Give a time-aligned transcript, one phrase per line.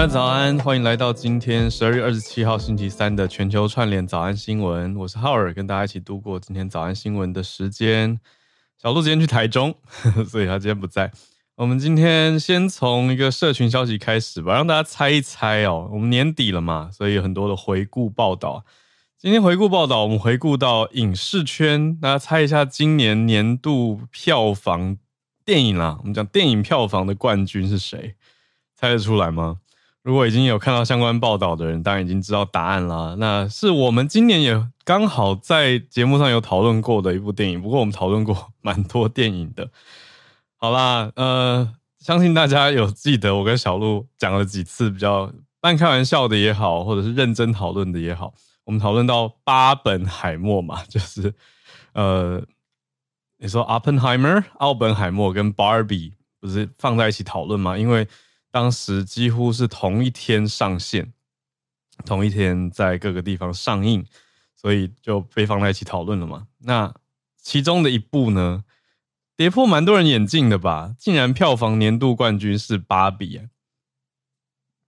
[0.00, 4.96] 大家早安，欢迎来到今天十二月二十七号星期三的全球串联早安新闻。
[4.96, 8.18] 我是浩尔，跟大家一起度过今天早安新闻的时间。
[8.80, 9.74] 小鹿今天去台中，
[10.26, 11.12] 所以他今天不在。
[11.56, 15.90] 我们今天先从一个社群消息开始吧，让大家猜一猜哦。
[15.92, 18.64] 我们年底了嘛，所以有很多的回顾报道。
[19.18, 24.96] 今天回顾报道，我们回顾到影视圈，大家猜一下今年年度票房
[25.44, 25.98] 电影啦。
[25.98, 28.14] 我们讲电影票房的冠军是谁？
[28.74, 29.58] 猜得出来吗？
[30.02, 33.14] 如果已经有看到相关报道的人，当然已经知道答案啦。
[33.18, 37.60] 那是我们今年也刚好在节目上有讨论过的一部电影。
[37.60, 39.68] 不过我们讨论过蛮多电影的。
[40.56, 48.32] 好啦，呃，相信大家有记得我跟小鹿讲了几次比较半开玩笑的也好，或者是认真讨论的也好。
[48.64, 51.34] 我们讨论到巴本海默嘛，就是
[51.92, 52.42] 呃，
[53.38, 57.76] 你说 Oppenheimer 奥本海默跟 Barbie 不是放在一起讨论吗？
[57.76, 58.06] 因为
[58.50, 61.12] 当时几乎是同一天上线，
[62.04, 64.04] 同一天在各个地方上映，
[64.56, 66.46] 所以就被放在一起讨论了嘛。
[66.58, 66.92] 那
[67.36, 68.64] 其中的一部呢，
[69.36, 70.94] 跌破蛮多人眼镜的吧？
[70.98, 73.40] 竟然票房年度冠军是芭比，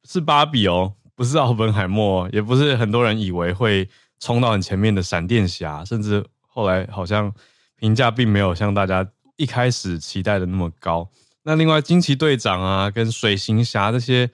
[0.04, 7.32] 是芭比哦，不是奥本海默，也不是很多人以为会冲到很前面的闪电侠，甚至后来好像
[7.76, 11.08] 评价并没有像大家一开始期待的那么高。
[11.44, 14.30] 那另外，惊奇队长啊，跟水行侠这些，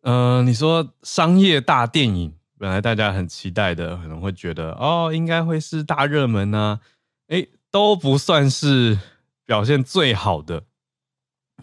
[0.00, 6.80] 嗯、你说商业大电影，本来大家很期待的，可能会觉得哦，应该会是大热门呢、啊，
[7.28, 8.98] 诶，都不算是
[9.44, 10.62] 表现最好的。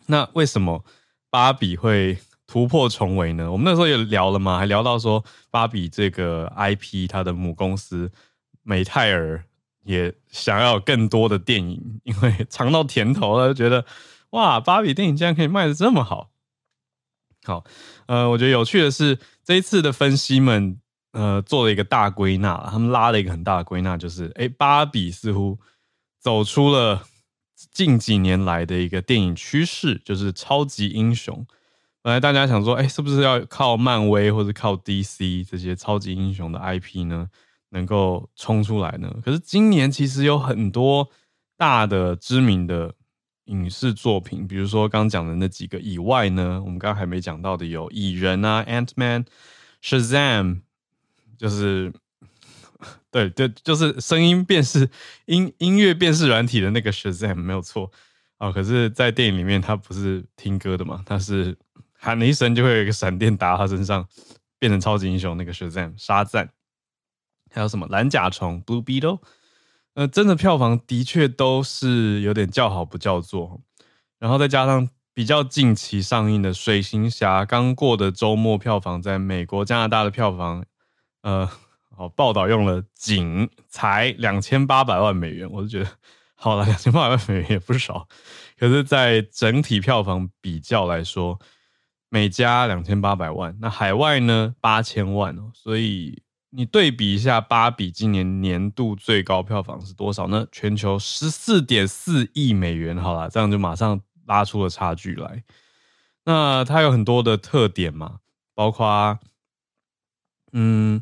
[0.06, 0.86] 那为什么
[1.32, 3.52] 芭比会突破重围呢？
[3.52, 8.12] 我们那时候也聊了嘛，还聊到说，芭比这个 IP，它的母公司
[8.62, 9.44] 美泰尔
[9.84, 13.84] 也想要更多的电影，因为 尝到甜头了，就觉得。
[14.32, 16.30] 哇，芭比电影竟然可以卖的这么好！
[17.44, 17.64] 好，
[18.06, 20.80] 呃，我觉得有趣的是这一次的分析们，
[21.14, 25.58] 呃，做了一个大归纳，他们拉了一个很大的归纳，就是，诶，芭比似乎
[26.20, 27.04] 走出了
[27.72, 31.46] 近几年来的一个电影趋势，就是超级英雄。
[32.04, 37.30] 本来大家想说，诶，是不是要靠漫威或者靠 DC 这些超级英雄的 IP 呢，
[37.70, 39.12] 能够冲出来呢？
[39.26, 41.10] 可是今年其实有很多
[41.58, 42.94] 大的知名的。
[43.50, 49.26] 影视作品，比如说刚讲的那几个以外呢，我们刚刚还没讲到的有蚁人啊，Ant-Man、
[49.84, 50.62] Shazam，
[51.36, 51.92] 就是
[53.10, 54.88] 对对，就是声音辨识、
[55.26, 57.92] 音音乐辨识软体的那个 Shazam 没有错
[58.38, 58.54] 啊、哦。
[58.54, 61.58] 可是，在电影里面，他不是听歌的嘛，他是
[61.94, 64.08] 喊了一声就会有一个闪电打到他身上，
[64.60, 66.50] 变成超级英雄那个 Shazam 沙赞。
[67.52, 69.20] 还有什么蓝甲虫 Blue Beetle。
[70.00, 73.60] 呃，真的票房的确都是有点叫好不叫座，
[74.18, 80.64] 然后再加上比较近期上映的《水行侠》，刚过的周末票房在美国、加拿大的票房，
[81.24, 81.50] 呃，
[81.94, 85.90] 好报道用了仅才两千八百万美元，我就觉得
[86.34, 88.08] 好了，两千八百万美元也不少，
[88.58, 91.38] 可是，在整体票房比较来说，
[92.08, 96.24] 美加两千八百万，那海外呢八千万哦，所以。
[96.52, 100.48] 你对比一下，芭比今年年度最高票房是多少呢？
[100.52, 102.98] 全球十四点四亿美元。
[102.98, 105.44] 好了，这样就马上拉出了差距来。
[106.26, 108.20] 那它有很多的特点嘛，
[108.56, 109.20] 包括，
[110.52, 111.02] 嗯，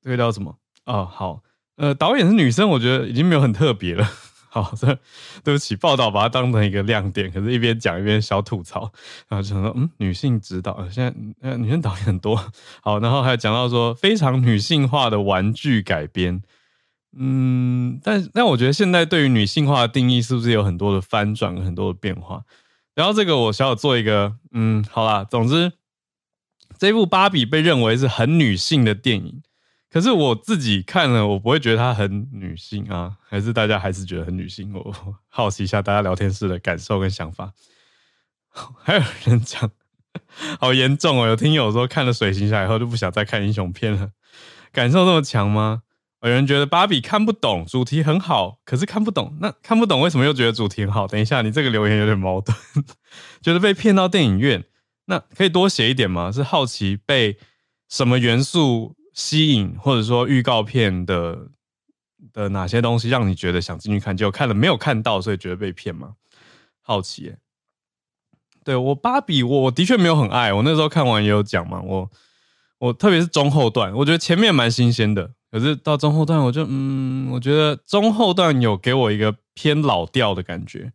[0.00, 0.58] 这个叫什么？
[0.84, 1.42] 哦，好，
[1.76, 4.08] 呃，导演是女生，我觉得已经没有很特别了。
[4.54, 4.86] 好， 这
[5.42, 8.92] 对不起，报道把它当成一个亮点，可是一边讲一边小吐槽，
[9.26, 12.36] 然后就说嗯，女性指导，现在呃女性导演很多，
[12.82, 16.42] 好，然后还有讲到说非常女性化的玩具改编，
[17.16, 22.42] 嗯，但但我觉得现在对于女性化的定义是不是有很多的翻转，很多的变化？
[22.94, 25.72] 然后这个我小小做一个，嗯，好啦，总之
[26.78, 29.42] 这部芭比被认为是很女性的电影。
[29.92, 34.72] 可是我自己看了，我不会觉得她很女性啊，还是大家还是觉得很女性？
[34.72, 34.94] 我
[35.28, 37.52] 好奇一下大家聊天室的感受跟想法。
[38.82, 39.70] 还有人讲，
[40.58, 41.26] 好严重哦！
[41.26, 44.12] 有听友说看了《水行侠》以后就不想再看英雄片了，
[44.72, 45.82] 感受这么强吗？
[46.22, 49.36] 有人觉得芭比看不懂，主题很好，可是看不懂。
[49.40, 51.06] 那看不懂为什么又觉得主题很好？
[51.06, 52.56] 等一下，你这个留言有点矛盾，
[53.42, 54.64] 觉得被骗到电影院，
[55.04, 56.32] 那可以多写一点吗？
[56.32, 57.36] 是好奇被
[57.90, 58.96] 什么元素？
[59.12, 61.48] 吸引，或者说预告片的
[62.32, 66.14] 的哪些东西让你觉得想进去看，结果看了没有看到，所以觉得被骗吗？
[66.80, 67.38] 好奇耶。
[68.64, 70.52] 对，我芭比，我的确没有很爱。
[70.52, 72.10] 我那时候看完也有讲嘛，我
[72.78, 80.92] 我特别是中后段，我觉得前面蛮新鲜的，可是到中后段，我就嗯，我觉得中后段有给我一个偏老调的感觉，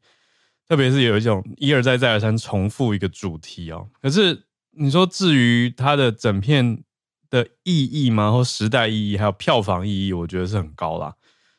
[0.67, 3.87] 特别是有一种一而再再而三重复一个主题哦。
[4.01, 6.83] 可是你说至于它的整片。
[7.29, 8.31] 的意义吗？
[8.31, 11.15] 或时代意义，还有票房意义，我觉得是很高啦。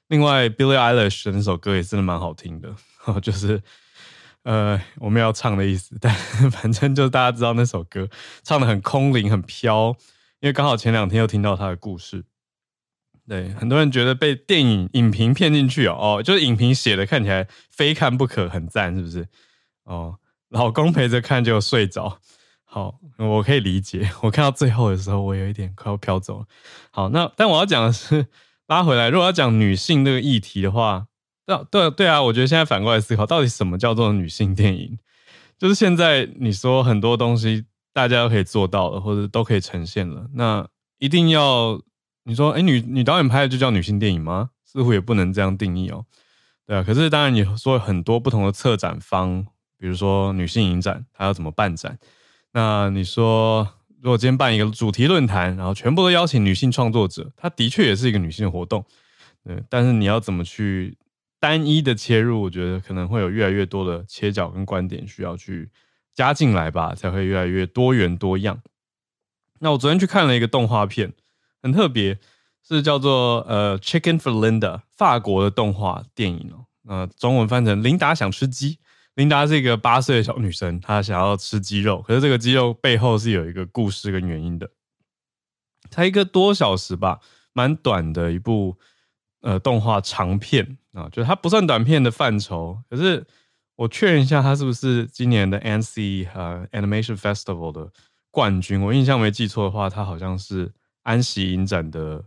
[0.09, 2.75] 另外，Billie Eilish 的那首歌也真的蛮好听的，
[3.21, 3.63] 就是
[4.43, 5.97] 呃，我们要唱的意思。
[6.01, 6.15] 但
[6.51, 8.09] 反正就是大家知道那首歌
[8.43, 9.95] 唱得很空灵、很飘，
[10.41, 12.25] 因为刚好前两天又听到他的故事。
[13.29, 19.29] 对，很多人觉得被电影影评骗进去哦，哦，就是影评写的看起来非看不可，很赞，是不是？
[19.85, 20.17] 哦，
[20.49, 22.19] 老公陪着看就睡着。
[22.79, 24.09] 好，我可以理解。
[24.23, 26.47] 我看到最后的时候，我有一点快要飘走了。
[26.93, 28.29] 好，那但我要讲的是
[28.69, 29.09] 拉回来。
[29.09, 31.09] 如果要讲女性这个议题的话，
[31.45, 34.97] 对对对啊，我觉得现在反过来思考，到底什么叫做女性电影？
[35.59, 40.65] 就是现在你说很多东西大家都可以做到了，或者都可以呈现了，那
[40.99, 41.83] 一定要
[42.23, 44.51] 你说，哎，女女导演拍的就叫女性电影吗？
[44.65, 46.05] 似乎也不能这样定义哦。
[46.65, 49.45] 对啊，可是当然你说很多不同的策展方，
[49.77, 51.99] 比如说女性影展，它要怎么办展？
[52.61, 53.69] 那你说，
[54.03, 58.85] 如果今天办一个主题论坛，然后全部都邀请女性创作者，它的确也是一个女性活动，
[59.45, 59.63] 对。
[59.71, 60.99] 但是你要怎么去
[61.39, 62.43] 单一的切入？
[62.43, 65.71] 我觉得可能会有越来越多的切角跟观点需要去
[66.13, 68.61] 加进来吧，才会越来越多元多样。
[69.61, 71.13] 那我昨天去看了一个动画片，
[71.63, 72.19] 很特别，
[72.67, 78.75] 是叫做呃《Chicken for Linda》法国的动画电影哦，那中文翻成《琳达想吃鸡》。
[79.19, 84.71] 琳达是一个八岁的小女生，她想要吃鸡肉，可是这个鸡肉背后是有一个故事跟原因的。
[85.91, 87.19] 才一个多小时吧，
[87.53, 88.79] 蛮短的一部
[89.41, 92.81] 呃动画长片啊，就是它不算短片的范畴。
[92.89, 93.27] 可是
[93.75, 97.91] 我确认一下，它是不是今年的 Annecy 呃 Animation Festival 的
[98.31, 98.81] 冠军？
[98.81, 100.73] 我印象没记错的话，它好像是
[101.03, 102.25] 安息影展的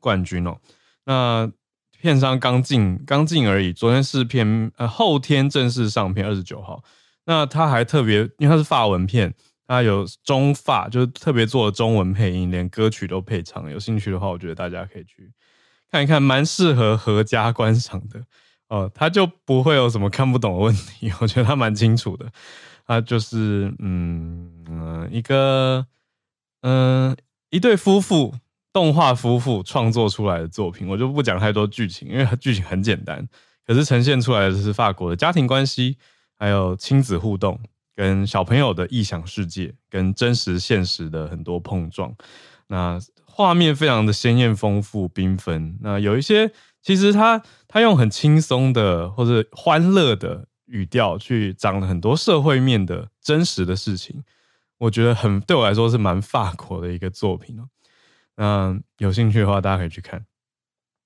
[0.00, 0.58] 冠军哦。
[1.04, 1.52] 那
[2.00, 6.82] 片商刚进刚进而已，昨天试片，呃，后天正式上片，二十九号。
[7.24, 9.34] 那他还特别，因为他是法文片，
[9.66, 13.70] 他有中法，就是特别做中文配音，连歌曲都配唱。
[13.70, 15.32] 有兴趣的话，我觉得大家可以去
[15.90, 18.22] 看一看，蛮适合合家观赏的。
[18.68, 22.26] 哦、他就不会有什么看不懂的问题，我觉得他蛮清楚的。
[22.86, 25.86] 他就是，嗯嗯、一个，
[26.62, 27.16] 嗯、
[27.50, 28.34] 一对夫妇。
[28.76, 33.26] 动画夫妇创作出来的作品，我就不讲太多剧情，因为剧情很简单，
[33.66, 35.96] 可是呈现出来的是法国的家庭关系，
[36.38, 37.58] 还有亲子互动，
[37.94, 42.14] 跟小朋友的异想世界，跟真实现实的很多碰撞。
[42.66, 45.78] 那画面非常的鲜艳、丰富、缤纷。
[45.80, 54.22] 那有一些其实他他用很轻松的或者欢乐的语调去讲了很多社会面的真实的事情，
[54.76, 57.58] 我觉得很对我来说是蛮法国的一个作品。
[58.36, 60.24] 嗯，有兴趣的话，大家可以去看。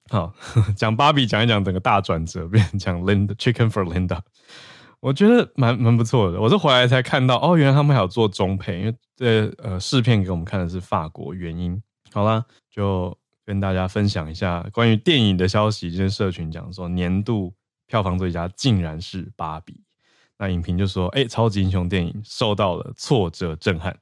[0.09, 0.35] 好，
[0.77, 4.19] 讲芭比，讲一讲整个大转折，变成讲 Linda Chicken for Linda，
[4.99, 6.41] 我觉得蛮蛮不错的。
[6.41, 11.81] 我是回来才看到，哦，原来他们还有做中配，因为这呃试片给我们看的是法国原音。
[12.13, 15.91] 好啦，就跟大家分享一下关于电影的消息。
[15.91, 17.55] 今天社群讲说，年度
[17.87, 19.81] 票房最佳竟然是芭比。
[20.39, 23.97] 那影评就说，哎、超级英雄电影受到了挫折震撼。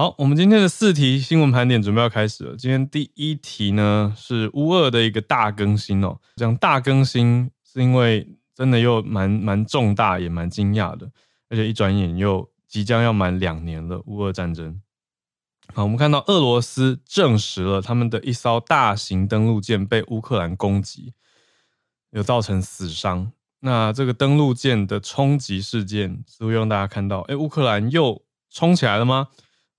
[0.00, 2.56] 好，我们今天的四题新闻盘点准备要开始了。
[2.56, 6.18] 今天第一题呢是乌俄的一个大更新哦。
[6.36, 11.10] 讲大更新是因为真的又蛮蛮重大，也蛮惊讶的，
[11.50, 14.00] 而且一转眼又即将要满两年了。
[14.06, 14.80] 乌俄战争。
[15.74, 21.12] 好，我们看到俄罗斯证实了他们的一艘大型登陆舰被乌克兰攻击。
[22.12, 23.30] 有造成死伤。
[23.58, 29.28] 那这个登陆舰的冲击事件，是会让大家看到，哎，乌克兰又冲起来了吗？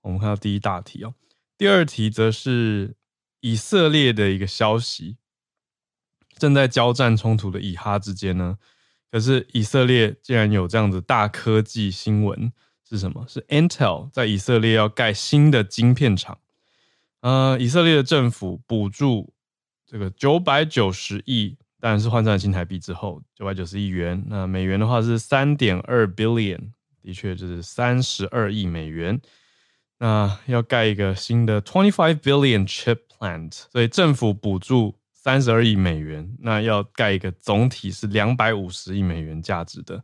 [0.02, 1.14] 我们看到第一大题哦，
[1.56, 2.94] 第二题则是
[3.40, 5.16] 以色列的一个消息，
[6.36, 8.58] 正在交战冲突的以哈之间呢，
[9.10, 12.52] 可是以色列竟然有这样子大科技新闻，
[12.88, 13.24] 是什么？
[13.26, 16.38] 是 Intel 在以色列要盖新的晶片厂，
[17.20, 19.32] 呃，以色列的政府补助
[19.86, 21.56] 这个九百九十亿。
[21.80, 24.24] 当然是换算新台币之后，九百九十亿元。
[24.28, 26.70] 那美元的话是三点二 billion，
[27.02, 29.20] 的确就是三十二亿美元。
[30.02, 40.02] 那要盖一个新的 twenty five billion chip plant，所以政府补助三十二亿美元，那要盖一个总体是两百五十亿美元价值的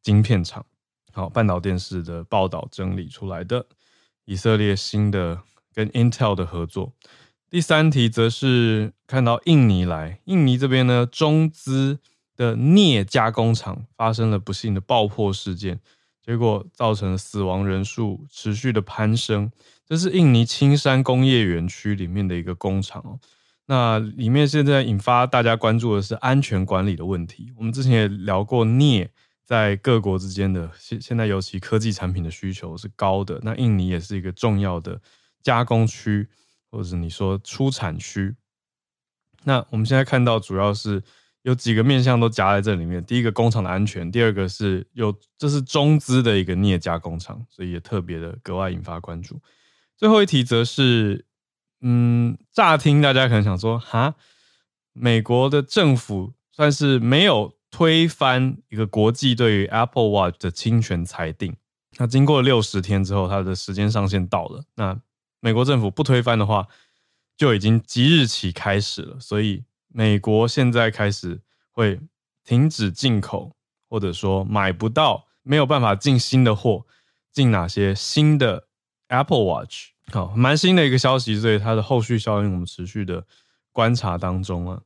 [0.00, 0.64] 晶片厂。
[1.12, 3.66] 好，半岛电视的报道整理出来的
[4.24, 5.40] 以色列新的
[5.74, 6.92] 跟 Intel 的合作。
[7.50, 11.98] 第三题则是看到印尼来，印尼这边呢，中资
[12.36, 15.80] 的镍加工厂发生了不幸的爆破事件，
[16.24, 19.50] 结果造成死亡人数持续的攀升。
[19.86, 23.18] 这是印尼青山工业园区里面的一个工厂哦，
[23.66, 27.52] 那里面现在引发大家关注的是安全管理的问题。
[27.56, 29.10] 我们之前也聊过，镍
[29.44, 35.00] 在各国之间的现现在尤其科技产品的需求是高的，那印尼也是一个重要的
[35.42, 36.28] 加工区。
[36.70, 38.34] 或者你说出产区，
[39.44, 41.00] 那我们现在看到主要是
[41.44, 43.04] 有几个面向都夹在这里面。
[43.04, 49.38] 第一个工厂的安全，第二个是有这是中资的一个镍加工厂，所以也特别的格外引发关注。
[49.94, 51.26] 最后一题则是，
[51.82, 54.14] 嗯，乍听大家可能想说，哈，
[54.94, 61.54] 美国的政府算是没有推翻一个国际对于 Apple Watch 的侵权裁定。
[61.98, 64.64] 那经过六十天之后，它的时间上限到了。
[64.76, 64.98] 那
[65.40, 66.66] 美国政府不推翻的话，
[67.36, 69.20] 就已经即日起开始了。
[69.20, 69.62] 所以
[69.96, 72.00] 美国现在开始会
[72.44, 73.54] 停止进口，
[73.88, 76.84] 或者说买不到，没有办法进新的货，
[77.30, 78.66] 进哪些新的
[79.06, 79.90] Apple Watch？
[80.10, 83.24] 好，蛮新的一个消息，所以它的后续效应我们持续的
[83.70, 84.80] 观察当中啊。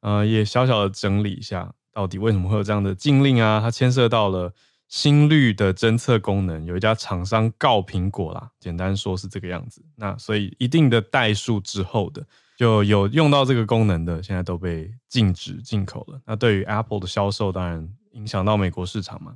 [0.00, 3.60] 呃，也小小的整理一下，到底为什么会有这样的禁令啊？
[3.60, 4.54] 它牵涉到了。
[4.88, 9.82] 心率的侦测功能，有一家厂商告苹果啦，简单说是这个样子。
[9.96, 12.22] 那所以一定的代数之后的，
[12.62, 16.20] 就有用到这个功能的，现在都被禁止进口了。
[16.24, 19.34] 那对于 Apple 的销售，当然影响到美国市场嘛。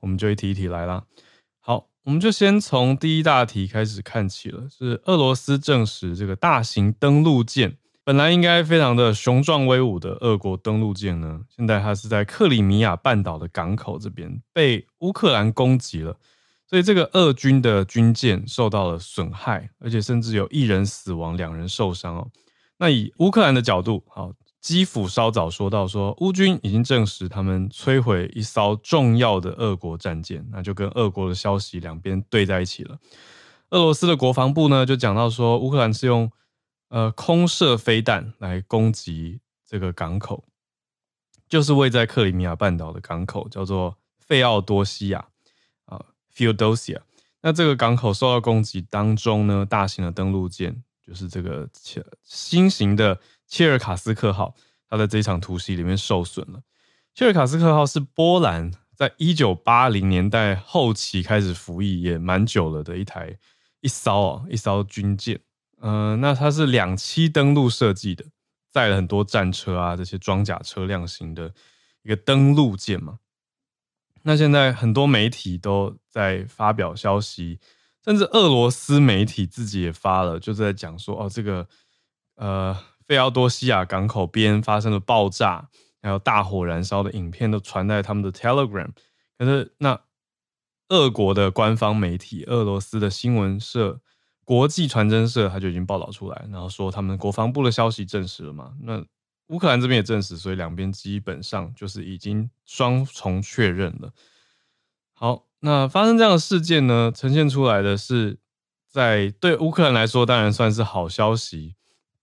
[0.00, 1.04] 我们就一题一题来啦。
[1.60, 7.76] 好，我们就先从第一大题开始看起了，是俄罗斯证实这个大型登陆舰。
[8.04, 16.16] 本来应该非常的雄壮威武的俄国登陆舰呢，现在它是在克里米亚半岛的港口这边被乌克兰攻击了，
[16.66, 22.30] 所以这个俄军的军舰受到了损害，而且甚至有一人死亡，两人受伤哦。
[22.78, 32.98] 那以乌克兰的角度，好，基辅稍早说到说，乌军已经证实他们摧毁一艘重要的俄国战舰，那就跟俄国的消息两边对在一起了。
[33.70, 36.30] 俄罗斯的国防部呢就讲到说，乌克兰是用。
[36.94, 40.44] 呃，空射飞弹来攻击这个港口，
[41.48, 45.28] 就是位在克里米亚半岛的港口，叫做费奥多西亚
[45.86, 46.04] 啊
[46.36, 47.00] ，Feodosia。
[47.40, 54.54] 那这个港口受到攻击当中呢，大型的登陆舰就是这个切新型的切尔卡斯克号，
[54.88, 56.62] 它在这一场突袭里面受损了。
[57.14, 63.36] 切尔卡斯克号是波兰在一九八零年代后期开始服役也蛮久了的一台
[63.80, 65.40] 一艘哦，一艘军舰。
[65.80, 68.24] 嗯、那它是两栖登陆设计的，
[68.70, 71.52] 载了很多战车啊，这些装甲车辆型的
[72.02, 73.18] 一个登陆舰嘛。
[74.22, 77.58] 那现在很多媒体都在发表消息，
[78.04, 81.68] 甚至俄罗斯媒体自己也发了，就是在讲说，哦，这个
[82.36, 85.68] 呃，费奥多西亚港口边发生了爆炸，
[86.00, 88.90] 还有大火燃烧的影片都传在他们的 Telegram。
[89.38, 90.00] 可是那
[90.88, 94.00] 俄国的官方媒体，俄罗斯的新闻社。
[94.44, 98.74] 国际传真社他就已经报道出来，然后说他们国防部的消息证实了嘛？
[98.82, 99.02] 那
[99.46, 104.12] 乌克兰这边也证实，所以两边基本上就是已经双重确认了。
[105.12, 108.40] 好，那发生这样的事件呢，呈现出来的是
[108.88, 111.76] 在对乌克兰来说，当然算是好消息，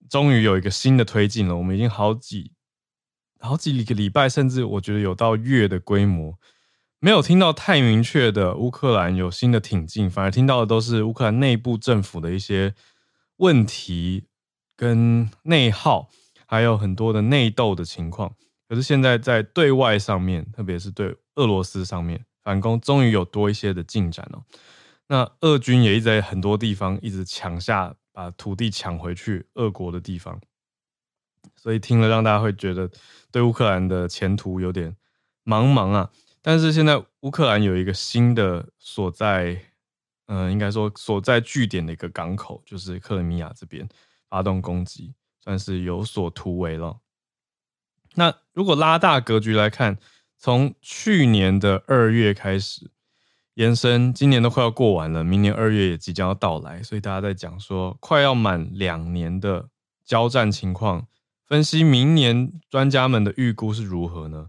[0.10, 1.56] 终于有一个新的推进了。
[1.56, 2.52] 我们已经好几
[3.40, 6.38] 好几个礼拜，甚至我觉得有到月的规模。
[7.00, 12.76] 没有听到太明确的乌克兰有新的挺进，反而听到的都是乌克兰内部政府的一些
[13.38, 14.26] 问题
[14.76, 16.10] 跟内耗，
[16.46, 18.36] 还有很多的内斗的情况。
[18.68, 24.44] 可是现在在对外上面，特别是对俄罗斯上面反攻，终于有多一些的进展哦。
[25.08, 30.40] 那俄军也一直在很多地方一直抢下，把土地抢回去，俄国的地方。
[31.56, 32.90] 所以听了让大家会觉得
[33.32, 34.96] 对乌克兰的前途有点
[35.44, 36.10] 茫茫啊。
[36.42, 39.60] 但是现在乌克兰有一个新的所在，
[40.28, 43.88] 嗯、应该说所在据点的一个港口，就是克里米亚这边
[44.30, 47.00] 发动攻击，算是有所突围了。
[48.16, 49.98] 那如果拉大格局来看，
[50.40, 52.90] 从去年的二月开始
[53.56, 59.68] 延伸，今年都快要过完了，明年二月也即将要到来，所以大家在讲说快要满两年的
[60.06, 61.08] 交战情况，
[61.46, 64.48] 分析明年专家们的预估是如何呢？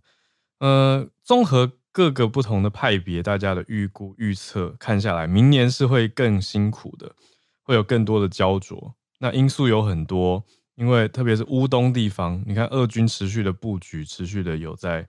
[0.61, 7.17] 呃，综合各个不同的派别，大家的预估预测看下来，明年是会更辛苦的，
[7.63, 8.95] 会有更多的焦灼。
[9.19, 10.45] 那因素有很多。
[10.77, 15.07] 因为特别是乌东地方，你看俄军持续的布局，持续的有在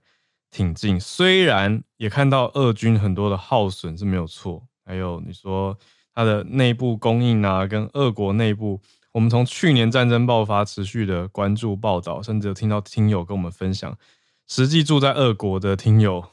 [0.52, 1.00] 挺进。
[1.00, 5.76] 虽然也看到俄军很多的耗损是没有错，还有你说
[6.14, 8.80] 它的内部供应啊，跟俄国内部，
[9.10, 13.98] 我们从去年战争爆发持续的关注报道，甚至有听到听友跟我们分享，
[14.46, 16.24] 实际住在俄国的听友，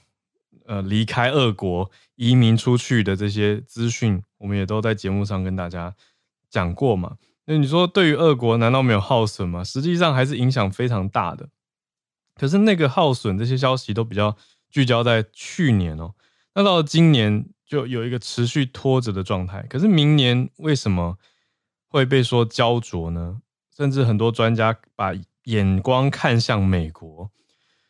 [0.66, 5.96] 呃，离开俄国移民出去的这些资讯，我们也都在节目上跟大家
[6.50, 7.16] 讲过嘛。
[7.46, 9.64] 那你说，对于俄国难道没有耗损吗？
[9.64, 11.50] 实际上还是影响非常大的。
[12.40, 14.38] 可是那个耗损这些消息都比较
[14.70, 16.14] 聚焦在去年哦。
[16.56, 19.62] 那到今年就有一个持续拖着的状态。
[19.70, 21.18] 可是明年为什么
[21.90, 23.42] 会被说焦灼呢？
[23.76, 27.30] 甚至很多专家把眼光看向美国，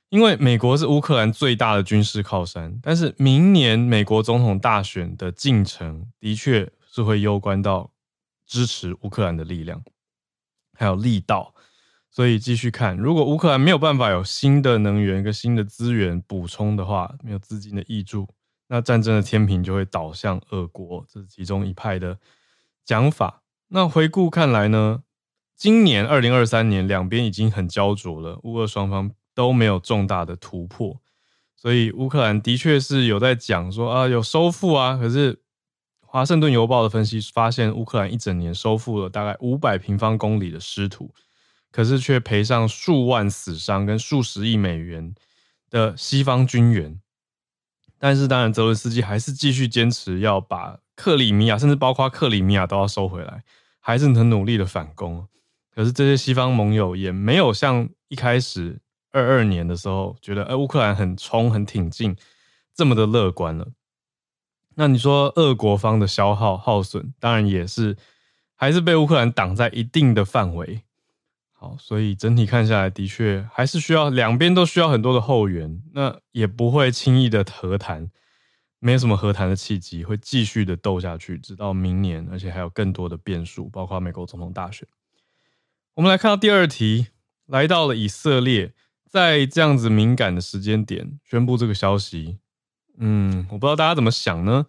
[0.10, 2.80] 因为美国是乌克兰最大的军事靠山。
[2.82, 7.92] 但是明年美国总统大选的进程的确是会攸关到。
[8.52, 9.84] 支持乌克兰的力量，
[10.74, 11.54] 还有力道，
[12.20, 12.98] 所以继续看。
[12.98, 18.28] 如果乌克兰没有办法有新的能源跟新的资源补充的话，没有资金的挹注，
[18.68, 22.20] 那战争的天平就会倒向俄国，这是其中一派的
[22.84, 23.44] 讲法。
[23.70, 25.04] 那回顾看来呢，
[25.56, 31.00] 今年二零二三年两边已经很焦灼了，乌俄双方都没有重大的突破，
[31.56, 35.40] 所以乌克兰的确是有在讲说啊，有收复啊，可是。
[36.12, 41.14] 华盛顿邮报的分析发现，乌克兰一整年收复了大概五百平方公里的失土，
[41.72, 45.14] 可是却赔上数万死伤跟数十亿美元
[45.70, 47.00] 的西方军援。
[47.98, 53.44] 但是，当然，泽伦斯基还是继续坚持要把克里米亚，甚至包括克里米亚都要收回来，
[53.80, 55.28] 还是很努力的反攻。
[55.74, 58.80] 可是，这些西方盟友也没有像一开始
[59.12, 62.16] 二二年的时候觉得，哎，乌克兰很冲、很挺进，
[62.74, 63.68] 这么的乐观了。
[64.76, 67.98] 那你说，俄国方的消耗耗损，当然也是
[68.56, 70.84] 还是被乌克兰挡在一定的范围。
[71.62, 78.10] 好，所以整体看下来，的确还是需要两边都需要很多的后援，那也不会轻易的和谈，
[78.80, 84.88] 没有什么和谈的契机，会继续的斗下去，直到明年，而且还有更多的变数，包括美国总统大选。
[85.96, 87.08] 我们来看到第二题，
[87.46, 88.72] 来到了以色列，
[89.10, 92.38] 在这样子敏感的时间点宣布这个消息。
[92.98, 94.66] 嗯，我不知道大家怎么想呢？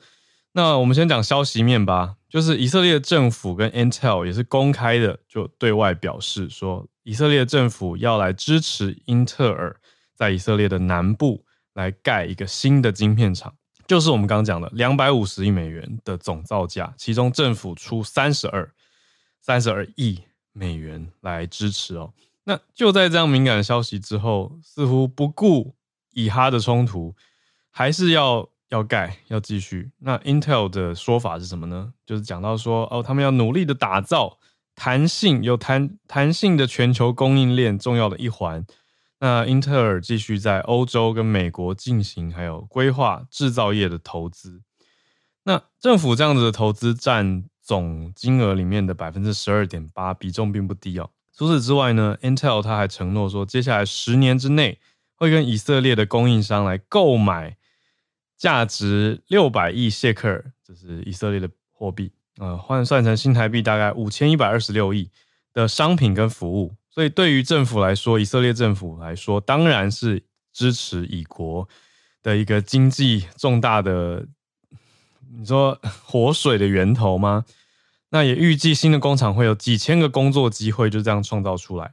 [0.53, 9.77] 那我们先讲消息面吧，就是以色列政府跟 Intel 也是公开的，就对外表示说，以色列政府要来支持英特尔
[10.15, 13.55] 在以色列的南部来盖一个新的晶片厂，
[13.87, 18.69] 就是我们刚刚讲的两百五十亿美元的总造价，其中政府出三十二
[19.41, 20.21] 三十二亿
[20.53, 22.13] 美元来支持哦。
[22.43, 25.77] 那就在这样敏感的消息之后，似乎不顾
[26.13, 27.15] 以哈的冲突。
[27.73, 29.91] 还是要要盖，要继续。
[29.99, 31.93] 那 Intel 的说法是什么呢？
[32.07, 34.39] 就是讲到说，哦，他们要努力的打造
[34.75, 38.65] 弹性、有弹弹性的全球供应链重要的一环。
[39.19, 44.63] 那英特尔继续在欧洲跟美国进行，还有规划制造业的投资。
[45.43, 51.11] 那政府这样子的投资占总金额里面的百分之十二点八，比重并不低哦。
[51.37, 54.79] 除此之外呢，Intel 他还承诺说，接下来十年之内
[55.17, 57.57] 会跟以色列的供应商来购买。
[58.41, 65.11] 价值六百亿谢克尔，这是以色列的货币，呃，换算成新台币大概五千一百二十六亿
[65.53, 66.75] 的商品跟服务。
[66.89, 70.23] 所以对于政府来说，以色列政府来说，当然是
[70.55, 71.69] 支持以国
[72.23, 74.27] 的一个经济重大的，
[75.39, 77.45] 你说活水的源头吗？
[78.09, 81.93] 那也预计新的工厂会有几千个工作机会，就这样创造出来。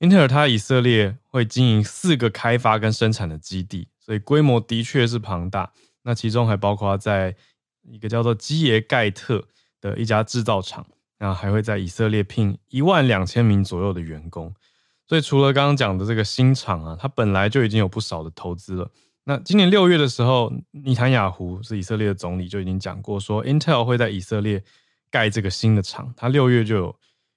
[0.00, 3.86] 英特尔它以色列会经营四个开发跟生产的基地。
[4.04, 7.34] 所以规模的确是庞大，那其中还包括在
[7.82, 9.42] 一个叫做基耶盖特
[9.80, 10.86] 的一家制造厂，
[11.18, 14.54] 那还会在以色列聘一万两千名左右的员工。
[15.06, 18.90] 所以除了刚刚讲的这个新厂啊，它本来就已经有不少的投资了。
[19.24, 24.62] 那今年六月的时候，尼坦雅胡是以色列的总理就已经讲过，说 Intel 会在以色列
[25.10, 26.96] 盖这个新的厂，他六月就有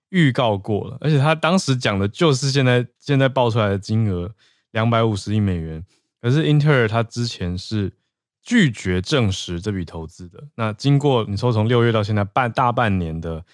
[0.09, 4.29] 预告过了，而且他当时讲的就是现在现在报出来的金额
[4.71, 5.81] 两百五十亿美元。
[6.21, 7.93] 可是英特尔它之前是
[8.41, 10.43] 拒绝证实这笔投资的。
[10.55, 13.45] 那经过你说从六月到现在半大半年的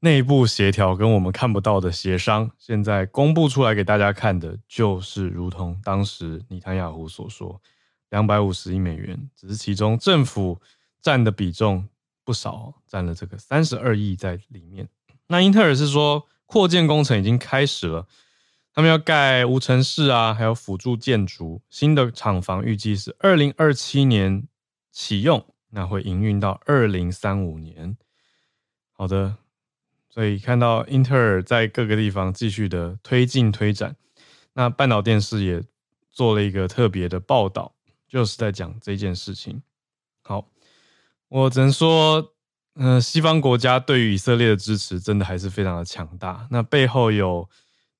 [0.00, 7.60] 内部协调跟我们看不到的协商，现在公布出来给大家看的，就是如同当时尼坦雅胡所说，
[8.10, 10.60] 两百五十亿美元，只是其中政府
[11.00, 11.88] 占的比重
[12.22, 14.88] 不少，占了这个三十二亿在里面。
[15.28, 18.06] 那英特尔是说，扩建工程已经开始了，
[18.74, 21.62] 他们要盖无尘室啊，还有辅助建筑。
[21.70, 24.48] 新的厂房预计是二零二七年
[24.90, 27.96] 启用，那会营运到二零三五年。
[28.90, 29.36] 好的，
[30.10, 33.94] 所以看到英特尔在各个地方继续的推进推展。
[34.54, 35.62] 那半岛电视也
[36.10, 37.74] 做了一个特别的报道，
[38.08, 39.62] 就是在讲这件事情。
[40.22, 40.48] 好，
[41.28, 42.32] 我只能说。
[42.76, 46.44] 嗯、西方国家对于以色列的支持真的还是非常的强大。
[46.50, 47.48] 那背后有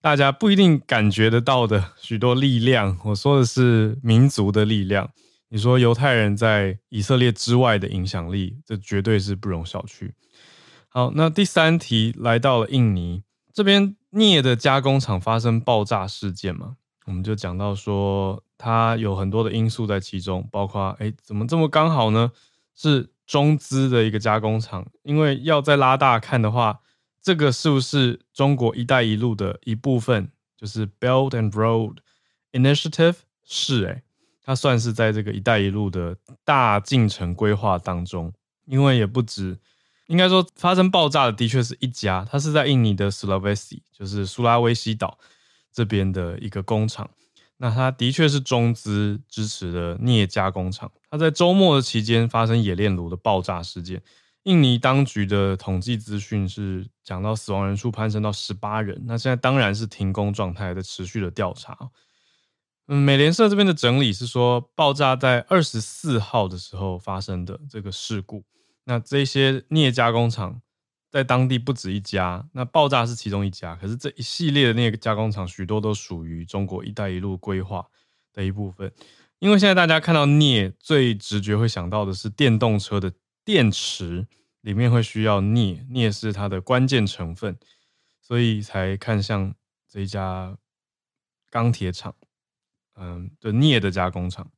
[0.05, 2.99] 大家不一定感觉得到的许多力量。
[3.05, 5.11] 我说的是民族的力量。
[5.49, 10.13] 你说犹太人在以色列之外的影响力，这绝对是不容小觑。
[10.91, 13.23] 好，那第三题来到了印尼
[13.55, 16.75] 这边，镍的加工厂发生爆炸事件嘛，
[17.07, 22.31] 我们就讲到说它有很多的因素在其中，包括哎，怎么这么刚好呢？
[22.77, 23.09] 是。
[23.27, 26.81] 中资的一个加工厂，因为要再拉大看的话，
[27.25, 30.31] 这个是不是中国“一带一路”的一部分？
[30.59, 31.97] 就是 Belt and Road
[32.53, 34.03] Initiative 是诶，
[34.43, 38.31] 它算是在这个“一带一路”的大进程规划当中。
[38.67, 39.59] 因为也不止，
[40.07, 45.19] 应该说发生爆炸的的确是一家，它是在印尼的 Sulawesi，就是苏拉威西岛
[45.73, 47.11] 这边的一个工厂。
[47.57, 50.91] 那它的确是中资支持的镍加工厂。
[51.11, 54.03] 它在周末的期间发生冶炼炉的爆炸事件。
[54.45, 59.03] 印尼当局的统计资讯是讲到死亡人数攀升到十八人。
[59.07, 61.77] 那现在当然是停工状态，在持续的调查。
[62.87, 68.45] 嗯，美联社这边的整理是说，爆炸在二十四号的时候发生的这个事故。
[68.85, 70.61] 那这些镍加工厂。
[71.11, 77.87] 在当地不止一家，那爆炸是其中一家，可是这一系列的那个加工厂，许多都属于中国“一带一路”规划
[78.33, 78.93] 的一部分。
[79.39, 83.13] 因为现在大家看到镍，最直觉会想到的是电动车的
[83.45, 84.27] 电池
[84.61, 87.59] 里面会需要镍，镍是它的关键成分，
[88.21, 89.55] 所以才看向
[89.89, 90.57] 这一家
[91.51, 92.15] 钢铁厂，
[92.97, 94.51] 嗯的镍的加工厂。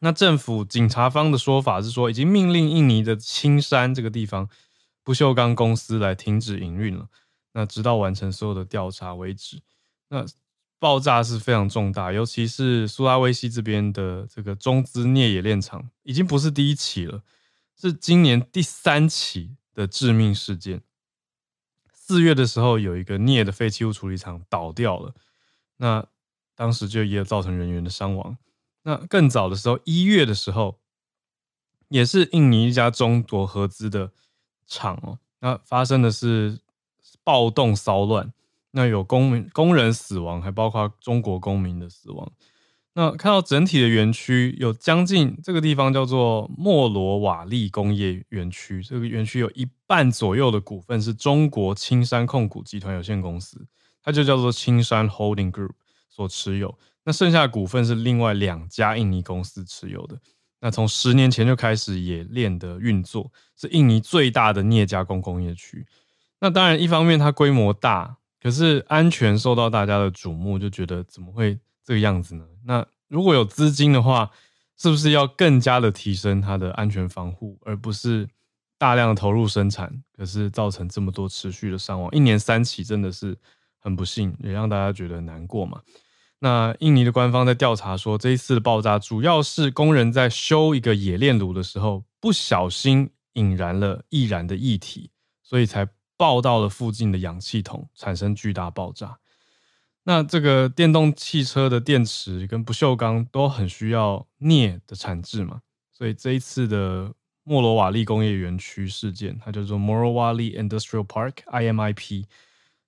[0.00, 4.48] 那政府警察方的说法是说，已经命令印尼的青山这个地方。
[5.04, 7.08] 不锈钢公司来停止营运了，
[7.54, 9.60] 那直到完成所有的调查为止。
[10.10, 10.24] 那
[10.78, 17.20] 爆炸是非常重大，尤其是苏拉威西这边的这个中资镍冶炼厂，已经不是第一起了，
[17.88, 20.82] 是今年第三起的致命事件。
[21.92, 25.14] 四月的时候，有一个镍的废弃物处理厂倒掉了，
[25.78, 26.06] 那
[26.54, 28.38] 当时就也有造成人员的伤亡。
[28.82, 30.78] 那更早的时候，一月的时候，
[31.88, 34.12] 也是印尼一家中国合资的。
[34.64, 36.60] 厂哦，那发生的是
[37.22, 38.32] 暴动骚乱，
[38.70, 42.32] 那有公民工人死亡，还包括中国公民的死亡。
[42.94, 53.66] 那看到整体的园区有将近这个地方叫做莫罗瓦利工业园区，这个园区有一半左右的股份是中国青山控股集团有限公司，
[54.02, 55.72] 它就叫做青山 Holding Group
[56.10, 56.76] 所持有。
[57.04, 60.18] 那剩下的股份是另外两家印尼公司持有的。
[60.60, 65.84] 那从十年前就开始冶炼的运作，是印尼最大的镍加工工业区。
[66.38, 72.44] 那当然，一方面它规模大，可是安全受到大家的瞩目，就觉得怎么会这个样子呢？
[72.64, 74.30] 那如果有资金的话，
[74.76, 78.28] 是不是要更加的提升它的安全防护，而不是
[78.78, 82.10] 大量的投入生产，可是造成这么多持续的伤亡？
[82.12, 83.36] 一年三起，真的是
[83.78, 85.80] 很不幸，也让大家觉得难过嘛。
[86.40, 95.10] 那印尼的官方在调查说，这一次的爆炸主要是工人在修一个冶炼炉的时候，不小心引燃了易燃的液体，
[95.42, 99.18] 所以才爆到了附近的氧气筒，产生巨大爆炸。
[100.04, 105.62] 那这个电动汽车的电池跟不锈钢都很需要镍的产制嘛，
[105.92, 112.24] 所以这一次的莫罗瓦利工业园区事件，它叫做 Morowali Industrial Park（IMIP）。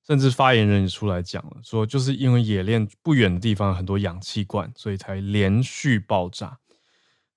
[0.07, 6.59] 甚至发言人也出来讲了，说就是因为冶炼不远的地方很多氧气罐，所以才连续爆炸。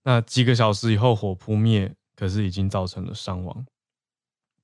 [0.04, 3.66] 那几个小时以后火扑灭，可是已经造成了伤亡。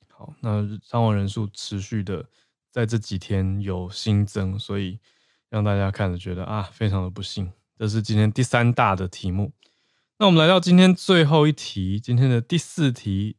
[0.09, 2.25] 好，那伤亡人数持续的
[2.73, 4.97] 在这几天有新增，所以
[5.47, 7.51] 让大家看着觉得啊，非常的不幸。
[7.77, 9.51] 这是今天第三大的题目。
[10.17, 13.35] 那我们来到今天最后一题，今天的第四题，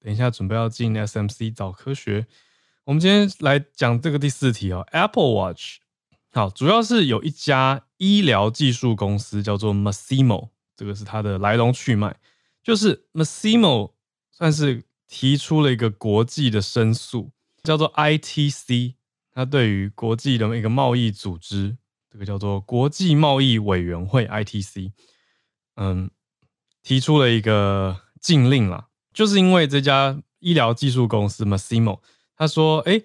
[0.00, 2.26] 等一下准备要进 SMC 找科学。
[2.82, 5.76] 我们今天来讲这个第四题哦，Apple Watch。
[6.32, 12.16] 好，主要是有一家医疗技术公司叫做 Massimo，这个是它的来龙去脉。
[12.64, 13.92] 就是 Massimo
[14.32, 17.30] 算是提出了一个国际的申诉，
[17.62, 18.94] 叫做 ITC。
[19.34, 21.76] 它对于国际的一个贸易组织，
[22.10, 24.92] 这个叫做国际贸易委员会 ITC，
[25.76, 26.10] 嗯，
[26.82, 32.00] 提出了一个禁令啦，就是因为这家医疗技术公司 Massimo，。
[32.36, 33.00] 他说：“哎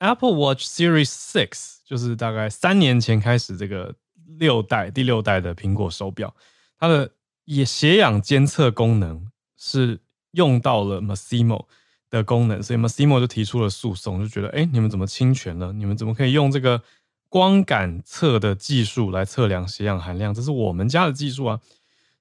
[0.00, 3.94] ，Apple Watch Series Six 就是大概三年前开始这个
[4.38, 6.34] 六代第六代的苹果手表，
[6.78, 7.10] 它的
[7.46, 10.00] 也血氧监测功能是
[10.32, 11.66] 用到了 Massimo
[12.10, 15.72] 的功能，所以 Masimo 就提出了诉讼，就觉得哎，你们怎么侵权了？
[15.72, 16.82] 你们怎么可以用这个
[17.28, 20.34] 光感测的技术来测量血氧含量？
[20.34, 21.60] 这是我们家的技术啊！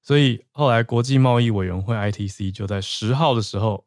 [0.02, 3.86] 所以后来国际贸易委员会 ITC 就在十号的时候。”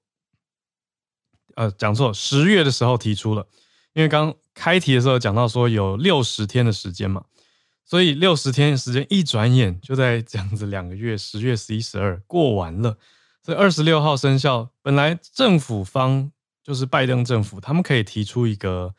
[1.55, 3.47] 呃，讲错，十月的时候提出了，
[3.93, 7.27] 因为刚开题的时候讲到说有六十天的时间嘛，
[7.85, 12.97] 所以六十天时间一转眼就在这样子两个月，十月、十一、十二过完了，
[13.43, 14.71] 所以二十六号生效。
[14.83, 16.31] 本来政府方
[16.63, 18.95] 就是拜登政府，他们可以提出一个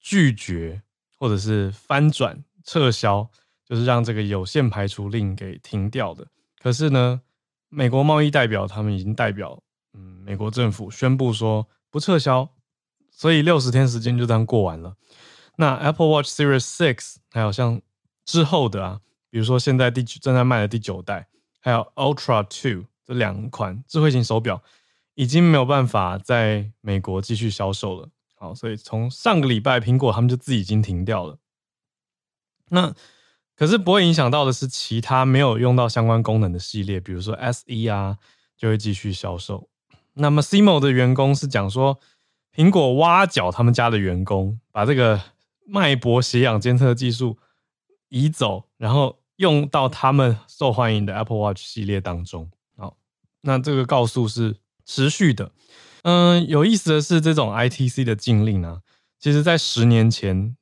[0.00, 0.82] 拒绝
[1.18, 3.30] 或者是翻转、撤销，
[3.64, 6.26] 就是让这个有限排除令给停掉的。
[6.60, 7.20] 可是呢，
[7.68, 9.62] 美国贸易代表他们已经代表
[9.94, 11.68] 嗯美国政府宣布说。
[11.92, 12.48] 不撤销，
[13.10, 14.96] 所以六十天时间就这样过完了。
[15.56, 17.82] 那 Apple Watch Series Six 还有像
[18.24, 21.28] 之后的啊，比如说现在第正在卖的第九代，
[21.60, 24.62] 还有 Ultra Two 两款智慧型手表，
[25.14, 28.08] 已经没有办法在美国继续销售了。
[28.34, 31.38] 好，所以从上个礼拜苹果他们就自己已经停掉了。
[32.70, 32.94] 那
[33.54, 38.18] 可是不会影响到的是其他没有用到相关功能的系列，比如说 SE 啊，
[38.56, 39.68] 就会继续销售。
[40.14, 42.00] 那么 Simo 的员工是讲说，
[42.54, 45.20] 苹果挖角他们家的员工，把这个
[45.66, 47.38] 脉搏血氧监测技术
[48.08, 52.50] 移走，然后用到他们受欢迎的 Apple Watch 系列当中。
[53.42, 55.52] 那这个告诉是持续的。
[56.02, 58.80] 嗯，有意思的是，这种 ITC 的禁令呢，
[59.20, 60.56] 其实在十年前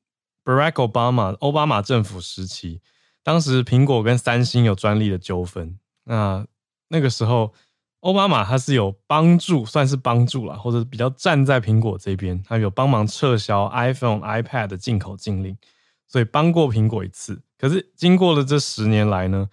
[0.44, 2.80] ，Barack Obama 奥巴马政府时期，
[3.22, 6.46] 当时苹果跟三星有专利的纠纷，那
[6.88, 7.54] 那个时候。
[8.00, 15.54] 奥巴马他是有帮助，算是帮助啦，或者比较站在苹果这边，他有帮忙撤销 iPhone、iPad 的进口禁令，
[16.08, 17.42] 所以帮过苹果一次。
[17.58, 19.50] 可是经过了这十年来呢，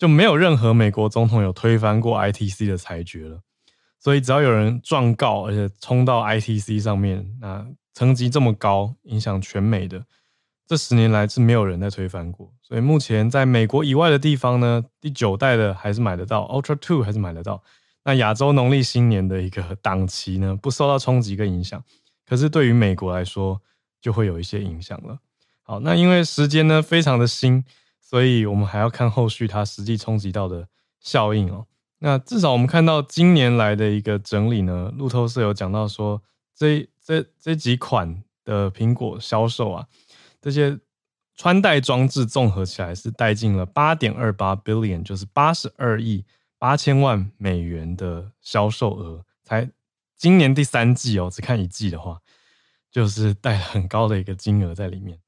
[0.00, 3.42] 就没有任何美国总统有推翻过 ITC 的裁决了。
[3.98, 10.02] 所以只要有人状告，而且冲到 ITC 上面，那层级这么高，影响全美的，
[10.66, 12.50] 这十年来是没有人在推翻过。
[12.62, 17.62] 所以目前在美国以外的地方呢，第九代的还是买得到，Ultra Two 还是买得到。
[18.04, 21.84] 那亚洲农历新年的一个档期呢，不受到冲击跟影响，
[22.26, 23.60] 可是对于美国来说，
[24.00, 25.18] 就会有一些影响了。
[25.60, 27.62] 好，那因为时间呢非常的新，
[28.10, 30.66] 所以我们还要看后续它实际冲击到的
[30.98, 31.68] 效应哦。
[32.00, 36.20] 那至少我们看到今年来的一个整理呢，路透社有讲到说，
[36.56, 39.86] 这这这几款的苹果销售啊，
[40.40, 40.80] 这些
[41.36, 46.24] 穿戴装置综合起来是带进了八点二八 billion，就是八十二亿。
[46.58, 49.70] 八千万美元的销售额，才
[50.14, 52.18] 今年第三季哦，只看一季的话，
[52.90, 55.18] 就是带很高的一个金额在里面，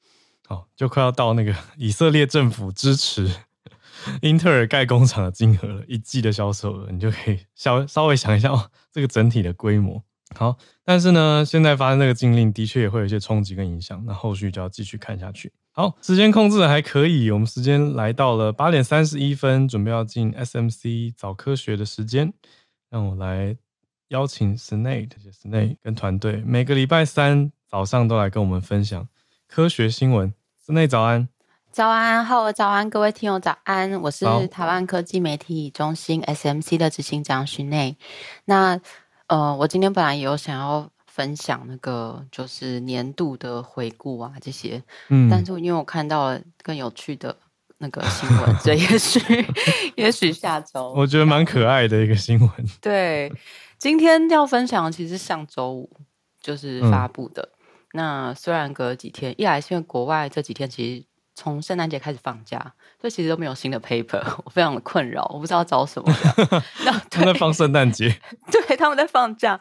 [0.52, 3.30] 好，就快要到那个 以色列政府支持
[4.20, 10.02] 英特尔盖工厂的金额了，一季的销售额，你就可以稍稍微想一下哦，这个整体的规模。
[10.34, 15.50] 好，但是呢，现在发生这个禁令，的确也会有一些冲击跟影响，那后续就要继续看下去。
[15.70, 22.30] 好，时间控制的还可以，我们时间来到了八点三十一分，准备要进 SMC 早科学的时间。
[22.90, 23.56] 让我来
[24.08, 29.08] 邀请 Snae，这些 Snae 跟团队每个礼拜三早上都来跟我们分享
[29.46, 30.34] 科学新闻。
[30.64, 31.28] Snae 早安，
[31.72, 37.96] 早安，好，早安，各位听友早安，我是台湾科技媒体中心 SMC 的执行长 Snae。
[38.44, 38.80] 那
[39.26, 40.88] 呃，我今天本来也有想要。
[41.14, 47.36] 分享那个就是年度的回顾啊，这些，嗯，但是因为我看到了更有趣的
[47.76, 49.20] 那个新闻， 所以也许
[49.94, 52.50] 也许下周，我觉得蛮可爱的一个新闻。
[52.80, 53.30] 对，
[53.76, 55.90] 今天要分享的其实上周五
[56.40, 57.42] 就是发布的。
[57.42, 57.61] 嗯、
[57.92, 62.58] 那虽然隔了几天，一来是因为国外这几天其实从圣诞节开始放假，
[63.00, 66.12] 所以其实都没有新的 paper， 我非常的困扰，我不知道找什么。
[66.84, 68.08] 那 他们在放圣诞节，
[68.50, 69.60] 对，他们在放假。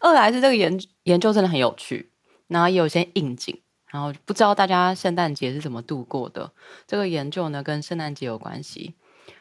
[0.00, 2.12] 二来是这个研研究真的很有趣，
[2.46, 6.52] 然后也有些应景，然后不知道大家圣诞节是怎么度过的。
[6.86, 8.94] 这个研究呢跟圣诞节有关系，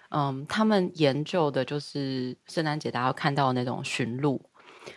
[0.09, 4.41] 嗯，他们研究的就是圣诞节大家看到的那种驯鹿，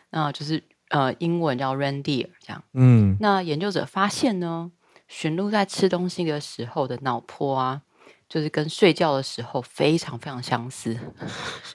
[0.08, 2.62] 那就是呃英文叫 reindeer 这样。
[2.74, 4.70] 嗯，那研究者发现呢，
[5.08, 7.82] 驯鹿在吃东西的时候的脑波啊。
[8.30, 10.96] 就是跟睡觉的时候非常非常相似，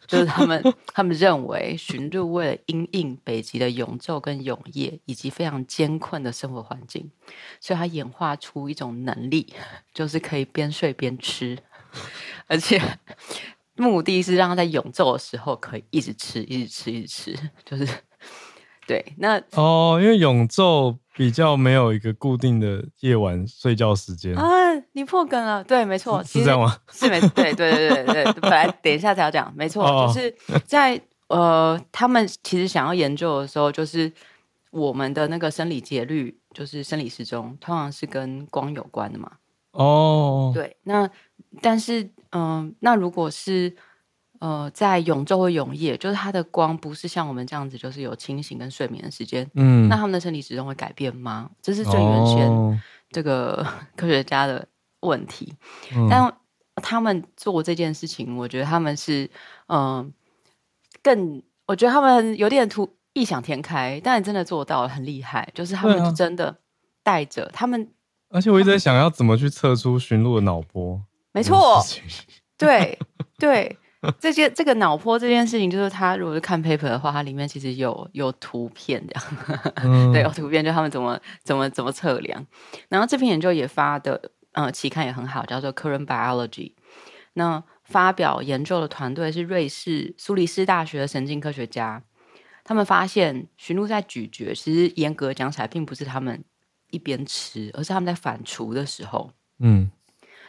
[0.08, 7.12] 就是他们 他们认为驯鹿为了因应北极的永昼跟永夜以及非常艰困的生活环境，
[7.60, 9.54] 所以它演化出一种能力，
[9.93, 11.58] 就是可以边睡边吃，
[12.47, 12.82] 而且
[13.75, 17.86] 目的是让它在永昼的时候可以一直吃，一直吃，一直吃，就是
[18.88, 19.13] 对。
[19.17, 20.98] 那哦，因为永昼。
[21.17, 24.45] 比较没有一个固定的夜晚睡觉时间啊！
[24.91, 26.76] 你破梗了，对，没错，是这样吗？
[26.91, 28.34] 是没对，对，对，对，对，对。
[28.41, 30.36] 本来等一下才要讲，没错，哦、就是
[30.67, 34.12] 在呃，他们其实想要研究的时候，就是
[34.71, 39.32] 我们的那个生理节律，就是生理时钟，通常是跟光有关的嘛。
[39.71, 41.10] 哦，对，那
[41.62, 43.74] 但是嗯、呃，那如果是。
[44.46, 49.50] 呃，在永昼或永夜，就是它的光不是像我们这样子，就是有清醒跟睡眠的时间。
[49.56, 51.50] 嗯，那他们的生理时钟会改变吗？
[51.64, 53.66] 这是最原先这个
[53.98, 54.68] 科学家的
[55.00, 55.52] 问题。
[55.96, 56.32] 哦、但
[56.76, 59.28] 他们做这件事情，我觉得他们是
[59.66, 60.08] 嗯、呃，
[61.02, 65.50] 更我觉得他们有点突异想天开，但真的做到了，很厉害。
[65.56, 66.56] 就是他们真的
[67.02, 67.90] 带着他们，
[68.30, 71.02] 而且我一直在想要怎么去测出驯鹿的脑波。
[71.32, 71.84] 没错，
[72.60, 73.00] 对
[73.40, 73.80] 对。
[74.20, 79.24] 这件这个脑波这件事情，就是他如果是看 paper 的话，它里面其实有有图片这样，
[79.84, 82.46] 嗯、对，有图片，就他们怎么怎么怎么测量。
[82.89, 86.74] 然后这篇研究也发的，呃，期刊也很好，叫做 Current Biology。
[87.34, 92.02] 那发表研究的团队是瑞士苏黎世大学的神经科学家，
[92.63, 96.44] 他们发现驯鹿在咀嚼，其实严格讲起来，并不是他们
[96.89, 99.91] 一边吃，而是他们在反刍的时候，嗯。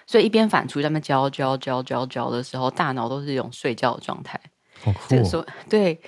[0.07, 4.41] 所以一边反刍，在那嚼嚼嚼嚼嚼的时候，大脑都是一种睡觉的状态。
[4.83, 5.25] 好酷哦。
[5.25, 6.01] 说对，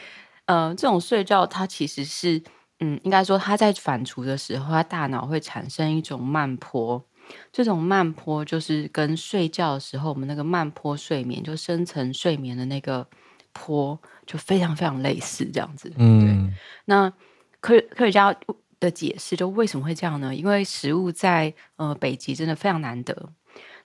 [0.45, 2.43] 呃，这种睡觉它其实是，
[2.81, 7.05] 嗯，应该说它在反刍的时候，它大脑会产生一种慢坡。
[7.53, 13.07] 这种慢坡就是跟睡觉的时候我们那个慢坡睡眠，就深层睡眠的那个
[13.53, 15.93] 坡，就非常非常类似这样子。
[15.97, 16.55] 嗯，对。
[16.87, 17.13] 那
[17.61, 18.35] 科科学家
[18.81, 20.35] 的解释就为什么会这样呢？
[20.35, 23.33] 因为食物在呃北极真的非常难得。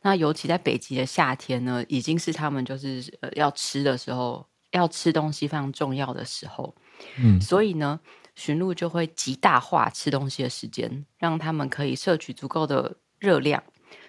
[0.03, 6.75] 那尤其在北极的夏天呢，已经是他们就是呃要吃的时候，要吃东西非常重要的时候。
[7.17, 7.97] 嗯，所以呢，
[8.35, 13.63] 驯鹿就会极大化吃东西的时间，让他们可以摄取足够的热量。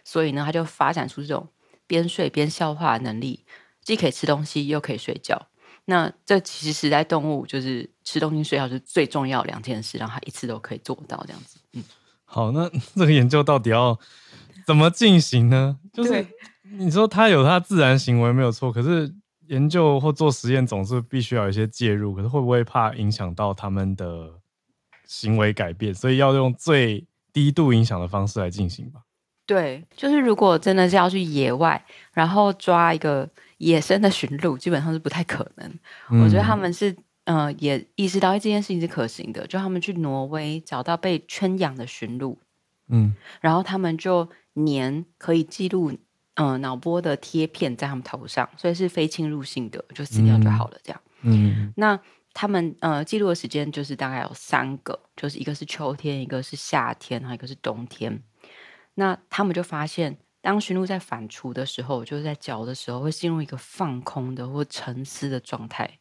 [0.05, 1.49] 所以呢，它就发展出这种
[1.87, 3.45] 边睡边消化的能力，
[3.81, 5.47] 既可以吃东西又可以睡觉。
[5.85, 11.61] 那这其实是在动物就是吃东西睡觉是最重要两件事，让它一次都可以做到这样子。
[11.75, 11.85] 嗯，
[12.25, 13.97] 好，那 这个研究到底要？
[14.67, 15.79] 怎么进行呢？
[15.93, 16.27] 就是
[16.79, 19.15] 你说他有他自然行为没有错，可是
[19.47, 24.33] 研究或做实验总是必须要有一些介入，可是会不会怕影响到他们的
[25.07, 25.95] 行为改变？
[25.95, 29.03] 所以要用最低度影响的方式来进行吧。
[29.47, 35.71] 对，就是如果真的是要去野外，然后抓一个野生的驯鹿，基本上是不太可能。
[36.11, 42.39] 嗯、我觉得他们是呃也意识到这件事情是可行的，就他们去挪威找到被圈养的驯鹿，
[42.89, 44.29] 嗯，然后他们就。
[44.55, 45.93] 年可以记录，
[46.35, 51.01] 嗯，脑波的贴片在他们头上，所以是非侵入性的，就死掉就好了，这样。
[51.23, 51.99] 嗯，那
[52.33, 58.23] 他们呃记录的时间就是大概有三个，就是一个是秋天，一个是夏天，还有一个是冬天。
[58.95, 65.99] 那他们就发现，当驯鹿在反刍的时候，就是在嚼的时候，会进入一个放空的或沉思的状态。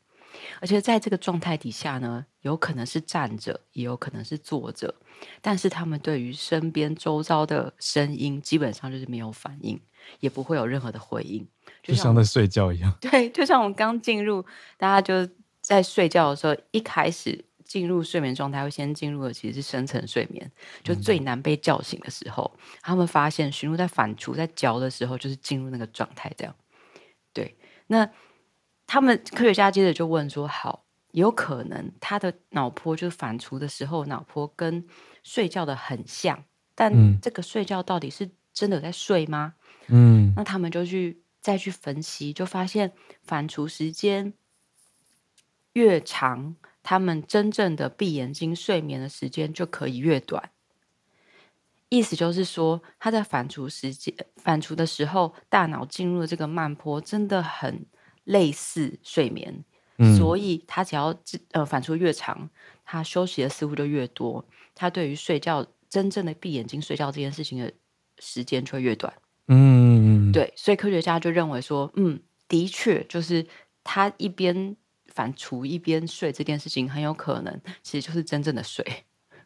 [0.59, 4.93] 而且在这个状态底下呢，有可能是站着，也有可能是坐着，
[5.41, 9.79] 但是他们对于身边周遭的声音基本上就是没有反应，
[10.19, 11.47] 也不会有任何的回应，
[11.81, 12.93] 就像，在睡觉一样。
[13.01, 14.45] 对，就像我们刚进入，
[14.77, 20.51] 大家就在睡觉的时候，一开始进入睡眠状态，会先进入的其实是深层睡眠，
[20.83, 22.51] 就最难被叫醒的时候。
[22.55, 26.55] 嗯、他们发现驯鹿在反刍、在嚼的时候，就是进入那个状态，这样。
[27.33, 27.55] 对，
[27.87, 28.09] 那。
[28.93, 34.85] 他们科学家接着就问说：“好，有可能他的脑波就是反刍的时候，脑波跟
[35.23, 36.43] 睡觉的很像，
[36.75, 39.55] 但这个睡觉到底是真的在睡吗？”
[39.89, 42.91] 嗯，那他们就去再去分析，就发现
[43.23, 44.31] 反刍时间
[45.71, 50.51] 越长，他们真正的闭眼睛睡眠的时间就可以越短。
[51.89, 57.87] 意思就是说，他在反刍时间反刍的时候，大脑进入了这个慢波，真的很。
[58.23, 59.63] 类似睡眠，
[59.97, 61.13] 嗯、所以他只要
[61.51, 62.49] 呃反刍越长，
[62.85, 64.45] 他休息的似乎就越多，
[64.75, 67.71] 他对于睡觉真正的闭眼睛睡觉这件事情的
[68.19, 69.13] 时间就会越短。
[69.47, 73.45] 嗯，对，所以科学家就认为说，嗯，的确就是
[73.83, 74.75] 他一边
[75.07, 78.85] 反刍一边睡这件事情，很有可能其实就是真正的睡。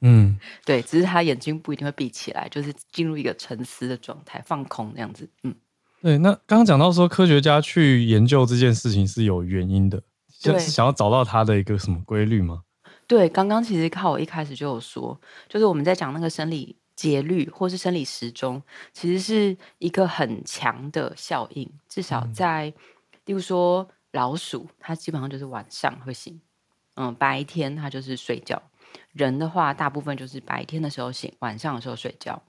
[0.01, 5.27] 嗯， 对，只是他眼睛不一定会闭起来，就是进入一个沉思的状态，放空那样子。
[5.41, 5.55] 嗯，
[6.01, 6.17] 对。
[6.19, 10.01] 那刚刚讲到说，科学家去研究这件事情是有原因的，
[10.39, 12.63] 就是想要找到它的一个什么规律吗？
[13.07, 21.69] 对，刚刚其实靠我一开始就有说，就是我们在讲那个生理节律或是生理时钟，其实是一个很强的效应。
[21.87, 22.73] 至少在，嗯、
[23.25, 26.41] 例如说老鼠，它基本上就是晚上会醒，
[26.95, 28.61] 嗯，白天它就是睡觉。
[29.13, 32.41] 人的话，大部分就是白天的时候醒，晚上的时候睡觉。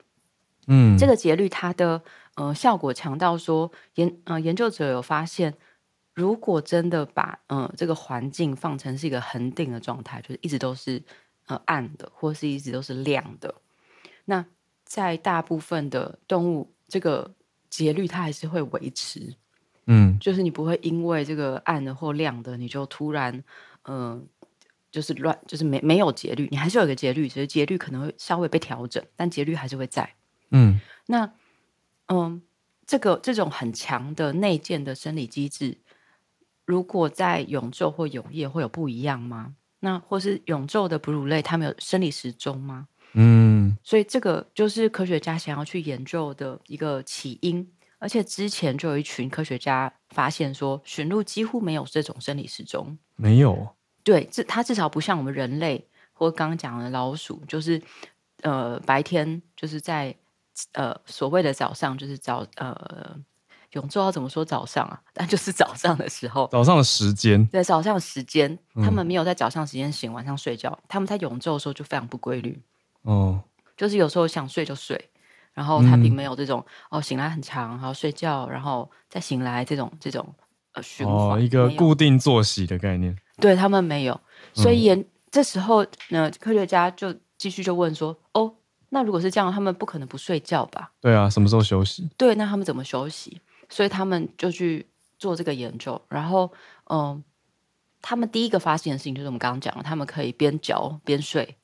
[0.67, 2.03] 嗯，这个节律它的
[2.39, 5.53] 呃效果强到说研呃研究者有发现，
[6.15, 11.03] 如果真的把呃这个环境放成是一个恒定的状态，就是一直都是
[11.47, 13.55] 呃暗的，或是一直都是亮的，
[14.27, 14.45] 那
[14.85, 17.35] 在大部分的动物，这个
[17.69, 19.35] 节律它还是会维持。
[19.87, 23.43] 嗯，就是你不会因为这个暗的或亮的，你就突然
[23.83, 24.13] 嗯。
[24.13, 24.23] 呃
[24.91, 30.15] 就是乱，就是没没有节律，你还是有一个节律，只是节律可能会稍微被调整，但节律还是会在。
[30.51, 31.31] 嗯，那
[32.09, 32.43] 嗯，
[32.87, 35.79] 这个这种很强的内建的生理机制，
[36.65, 39.55] 如果在永昼或永夜会有不一样吗？
[39.81, 42.89] 那或是永昼的哺乳类，它们有生理时钟吗？
[43.13, 47.67] 嗯，所以这个就是科学家想要去研究的一个起因，
[47.99, 53.69] 而且之前就有一群科学家发现说，驯鹿几乎没有这种生理时钟，没有。
[54.03, 57.81] 对，至它至少不像我们人类，或刚刚讲的老鼠，就是
[58.43, 60.15] 呃白天就是在
[60.73, 63.17] 呃所谓的早上，就是早呃
[63.73, 65.01] 永昼要怎么说早上啊？
[65.13, 72.61] 但就是早上的时候，早上的时间，对，早上的时间，嗯、他们没有在早上时间醒，晚上睡觉，他们在永昼的时候就非常不规律，
[73.03, 73.43] 哦，
[73.77, 75.11] 就是有时候想睡就睡，
[75.53, 80.35] 然后他并没有这种、嗯、哦醒来很长，然后睡觉，然后再醒来这种这种
[80.73, 83.17] 呃循环，哦，一个固定作息的概念。
[83.41, 84.21] 对他们没有，
[84.53, 88.53] 所以这时候呢，科学家就继续就问说：“哦，
[88.91, 92.09] 那如果是这样，他们不可能不睡觉吧？”对啊，什么时候休息？
[92.17, 93.41] 对，那他们怎么休息？
[93.69, 94.87] 所以他们就去
[95.19, 96.01] 做这个研究。
[96.09, 96.51] 然后，
[96.91, 97.23] 嗯，
[98.01, 101.57] 他们第一个发现的事情就是我们刚刚讲的，他们可以边嚼边睡。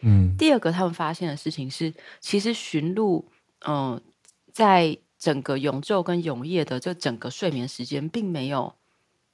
[0.00, 3.30] 嗯，第二个他们发现的事情是，其实驯鹿，
[3.66, 4.00] 嗯，
[4.52, 8.74] 在整个永昼跟永夜的这整个睡眠时间，并没有，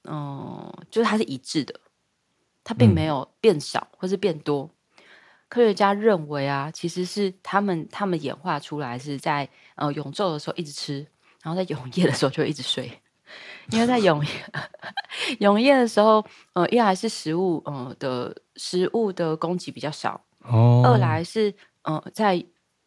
[0.03, 1.79] 嗯，就是它是一致的。
[2.69, 4.69] 它并没有变少或是变多，嗯、
[5.49, 11.05] 科学家认为啊，其实是他们他们演化出来是在呃永昼的时候一直吃，
[11.41, 12.91] 然后在永夜的时候就一直睡，
[13.71, 14.21] 因为在 永
[15.39, 16.23] 永夜的时候，
[16.53, 22.35] 呃，一来是食物呃的食物的供给比较少，哦，二来是呃在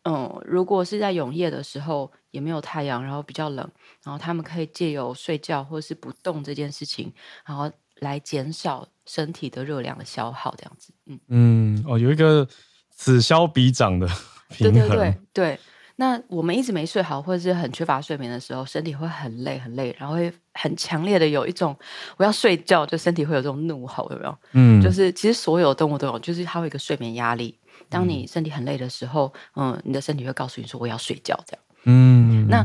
[0.03, 3.71] 嗯、呃、如果是在永夜的时候也没有太阳，然后比较冷，
[4.05, 7.13] 然后他们可以借由睡觉或是不动这件事情，
[7.47, 8.87] 然后来减少。
[9.11, 12.47] 身体的热量的消耗，这样子，嗯嗯，哦，有一个
[12.95, 14.07] 此消彼长的
[14.51, 15.61] 平衡，对对对对。
[15.97, 21.77] 那我们一直没睡好，或者是很缺乏睡眠的时候，身体会很累很累，然后会很强烈的有一种
[22.19, 24.39] 我要睡觉，就身体会有这种怒吼，有没有？
[24.53, 27.59] 嗯，就是其实所有动物都有，就是它会有一个睡眠压力。
[27.89, 31.63] 当你身体很累的时候，嗯，嗯，你的身体会告诉你说我要睡觉，这样。
[31.85, 32.65] 嗯，那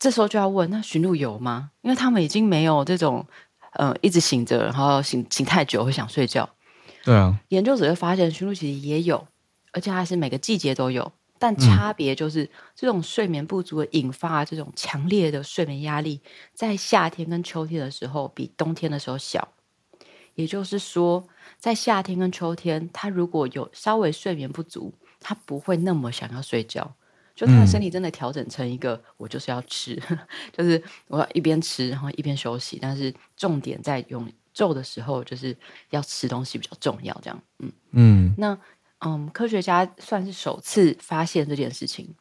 [0.00, 1.70] 这时候就要问，那驯鹿有吗？
[1.82, 3.24] 因为他们已经没有这种。
[3.72, 6.48] 嗯，一直醒着，然后醒醒太久会想睡觉。
[7.04, 9.26] 对啊，研究者就发现驯鹿其实也有，
[9.72, 16.20] 而且还是每个季节都有，但差别就是、嗯、这种睡眠不足的引发这种强烈的睡眠压力，
[16.54, 19.48] 在夏天跟秋天的时候比冬天的时候小。
[20.34, 21.26] 也就是说，
[21.58, 26.94] 在夏天跟秋天，他如果有稍微睡眠不足，他不会那么想要睡觉。
[27.34, 30.18] 就他的身体真的调整成一个，我就是要吃，嗯、
[30.52, 32.78] 就是我要一边吃，然后一边休息。
[32.80, 35.56] 但是重点在用昼的时候，就是
[35.90, 37.18] 要吃东西比较重要。
[37.22, 38.34] 这样，嗯嗯。
[38.38, 38.58] 那
[39.04, 42.14] 嗯，科学家算是首次发现这件事情。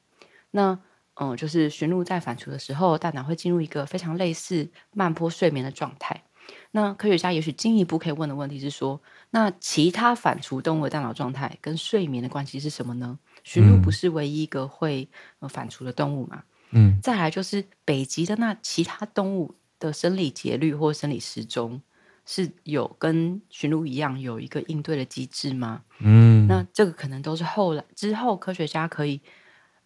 [0.52, 0.78] 那
[1.16, 6.24] 嗯，就是驯鹿在反刍的时候，大脑会进入一个非常类似慢波睡眠的状态。
[6.72, 9.00] 那科学家也许进一步可以问的问题是说，
[9.30, 13.20] 那其他反刍动物的大脑状态跟睡眠的关系是什么呢？
[13.44, 15.08] 驯鹿不是唯一一个会
[15.50, 16.44] 反刍的动物嘛？
[16.72, 21.82] 嗯，再来就是北极的那其他动物的生理节律或生理时钟
[22.26, 25.82] 是有跟驯鹿一样有一个应对的机制吗？
[26.00, 29.20] 嗯，那这个可能都是后来之后科学家可以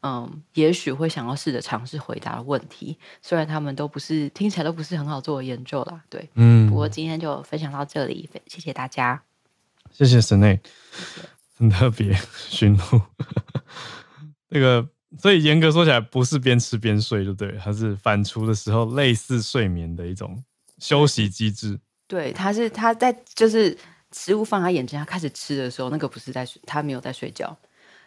[0.01, 2.95] 嗯，也许会想要试着尝试回答的问题。
[3.24, 9.24] 虽然他们都不是听起来都不是很好做的研究啦，对，嗯，不过今天就分享到这里，谢谢大家，
[9.91, 10.60] 谢谢 Snae。
[11.58, 12.18] 很特别，
[12.49, 13.01] 驯 鹿
[14.49, 14.88] 那个，
[15.18, 20.43] 所以严格说起来，不是边吃边睡，就对，它是反刍的时候类似睡眠的一种
[20.80, 21.80] 休息机制。
[22.08, 23.78] 对，它是它在就是
[24.12, 27.58] 食物放它眼前，他开始吃的时候，那个不是在睡，他没有在睡觉，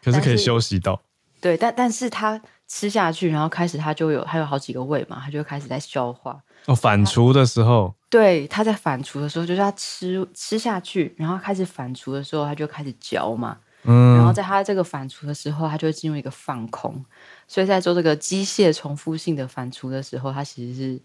[0.03, 1.03] 可是可以休息到。
[1.41, 6.41] 对，但但是它吃下去，然后开始它就有还有好几个胃嘛，它就开始在消化。
[6.69, 17.05] 哦，反刍的时候，对，他在反刍的时候，就是他吃吃下去，然后开始反刍的时候，他就开始嚼嘛，嗯，然后在他这个反刍的时候，他就会进入一个放空，
[17.47, 21.01] 所以在做这个机械重复性的反刍的时候，他其实是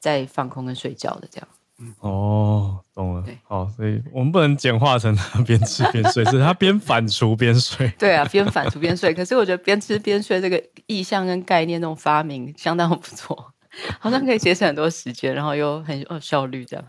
[0.00, 1.48] 在放空跟睡觉的这样。
[1.78, 3.22] 嗯，哦，懂了。
[3.22, 7.92] 对，好，所以我们不能简化成他边吃边睡，是他边反刍边睡。
[7.98, 9.12] 对啊，边反刍边睡。
[9.12, 13.51] 可是我觉得边吃边睡这个意象跟概念，这种发明相当不错，
[14.00, 16.84] 好像可以节省很多时间，然后又很有效率，这样。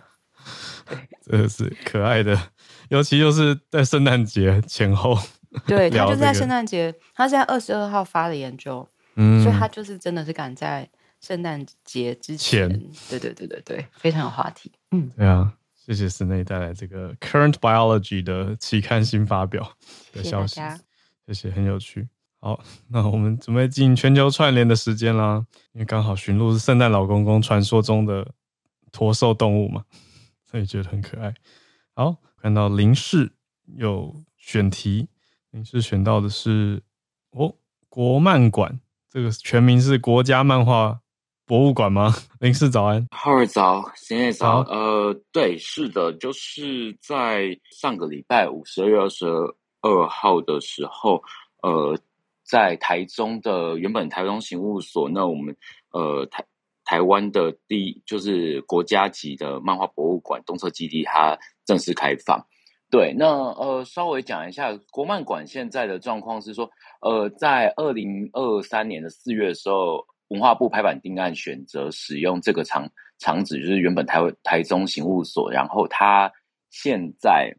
[0.86, 2.38] 对， 真的是可爱的，
[2.90, 5.18] 尤其又是在圣诞节前后。
[5.66, 10.90] 对，他就是在圣诞节，他是在二十二号发的研究，嗯，所以他就是真的是赶在。
[11.22, 12.68] 圣诞节之前，
[13.10, 14.70] 对对对对对，非常有话题。
[14.92, 19.72] 嗯，对啊，谢谢室内带来这个 Current Biology 的期刊新发表
[20.12, 20.78] 的消息，谢谢，
[21.28, 22.10] 谢谢，很有趣。
[22.44, 28.34] 好，那我们准备进全球串联的时间啦，因为刚好驯鹿是圣诞老公公传说中的
[28.92, 29.86] 驼兽动物嘛，
[30.52, 31.34] 所以觉得很可爱。
[31.96, 33.32] 好，看到林氏
[33.78, 35.08] 有选题，
[35.52, 36.84] 林氏选到的是
[37.32, 37.56] 哦，
[37.88, 38.78] 国漫馆，
[39.10, 41.00] 这个全名是国家漫画。
[41.46, 42.14] 博物馆吗？
[42.40, 44.62] 林氏早安，浩尔早，贤也早。
[44.62, 49.26] 呃，对，是的，就是在上个礼拜五，十二月二十
[49.82, 51.22] 二号的时候，
[51.62, 52.00] 呃，
[52.54, 55.56] 在台中的原本台中刑务所，那我们
[55.92, 56.46] 呃台
[56.84, 61.36] 台湾的第就是国家级的漫画博物馆东侧基地，它
[61.66, 62.46] 正式开放。
[62.92, 66.70] 对，那呃稍微讲一下国漫馆现在的状况是说，
[67.02, 70.06] 呃，在二零二三年的四月的时候。
[70.30, 72.90] 文化部拍板定案，选择使用这个场
[73.20, 75.52] 场址，就是原本台台中刑务所。
[75.52, 76.32] 然后它
[76.72, 77.54] 现在，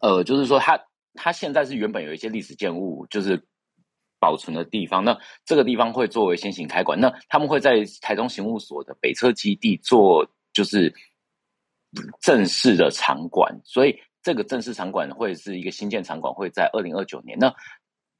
[0.00, 0.78] 呃，就是说它
[1.14, 3.42] 它现在是原本有一些历史建物，就是
[4.20, 5.02] 保存的地方。
[5.02, 7.00] 那这个地方会作为先行开馆。
[7.00, 10.94] 那他们会在台中刑务所的北侧基地做，就是
[12.20, 13.60] 正式的场馆。
[13.64, 17.36] 所以这个正式场馆会是一个新建场馆，会在二零二九年。
[17.38, 17.52] 那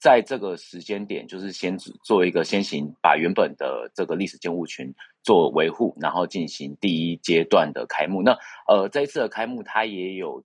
[0.01, 8.22] 在这个时间点，就是先做一个先行，把原本的这个历史建物群做维护，然后进行第一阶段的开幕。
[8.22, 8.32] 那
[8.66, 10.42] 呃，这一次的开幕，它也有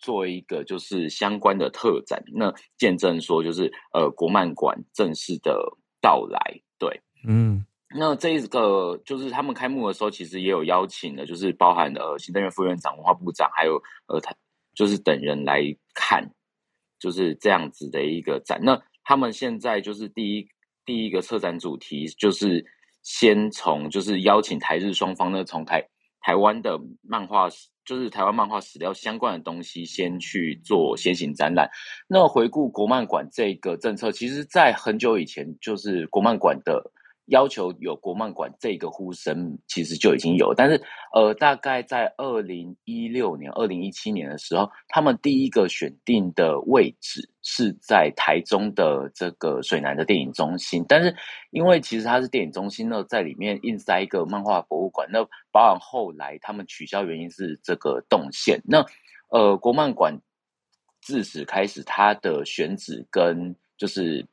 [0.00, 5.62] 做一个就是相关的特展，那见证说就是呃国漫馆正式的
[6.00, 6.40] 到来。
[6.78, 14.34] 对，嗯，那这一个就是他们开幕的时候，其实也有邀请的，就是包含呃行政院副院长、文化部长，还有呃他
[14.74, 15.62] 就是等人来
[15.94, 16.32] 看，
[16.98, 18.58] 就是这样子的一个展。
[18.62, 20.48] 那他们现在就是第一
[20.86, 22.64] 第一个策展主题，就是
[23.02, 25.86] 先从就是邀请台日双方呢，从台
[26.20, 27.48] 台湾的漫画，
[27.90, 31.68] 就是台湾漫画史料相关的东西，先去做先行展览。
[32.06, 36.92] 那回顾国漫馆这个政策，其实在很久以前，就是国漫馆的。
[37.30, 40.80] 要求有国漫馆这个呼声，其实就已经有，但是
[41.14, 51.14] 呃，大概在二零一六年、二零一七年的时候，他们第一个选定的位置是在台中的这个水南的电影中心，但是
[51.50, 58.60] 因为其实它是电影中心呢，在里面硬塞一个漫画博物馆，那包含后来他们取消原因是这个动线。
[58.64, 58.84] 那
[59.30, 60.20] 呃，国漫馆
[61.00, 64.26] 自始开始，它的选址跟就是。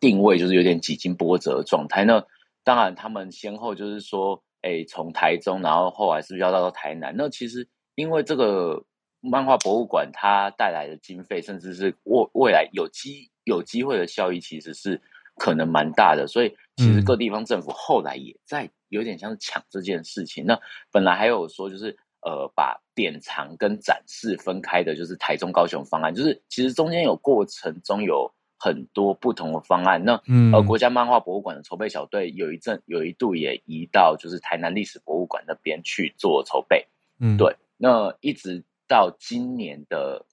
[0.00, 2.04] 定位就是有点几经波折的状态。
[2.04, 2.24] 那
[2.62, 7.14] 当然，他们先后就是说，哎，从台中，然后后来是不是要到台南？
[7.14, 8.82] 那其实因为这个
[9.20, 14.98] 漫画博物馆它带来的经费，甚至是未未来有机有机会的效益，其实是
[15.36, 16.26] 可能蛮大的。
[16.26, 20.46] 所以其实各地方政府后来也在有点像是抢这件事情。
[20.46, 20.58] 那
[20.90, 28.32] 本来还有说就是呃，把典藏跟展示分开的，就是台中高雄方案，就是其实中间有过程中有。
[28.64, 30.18] 很多不同的方案，那
[30.54, 36.86] 呃，国家漫画博物馆的筹备小队有一阵有一度也移到就是台南历史博物馆那边去做筹备，
[37.20, 40.24] 嗯，对，那一直到今年的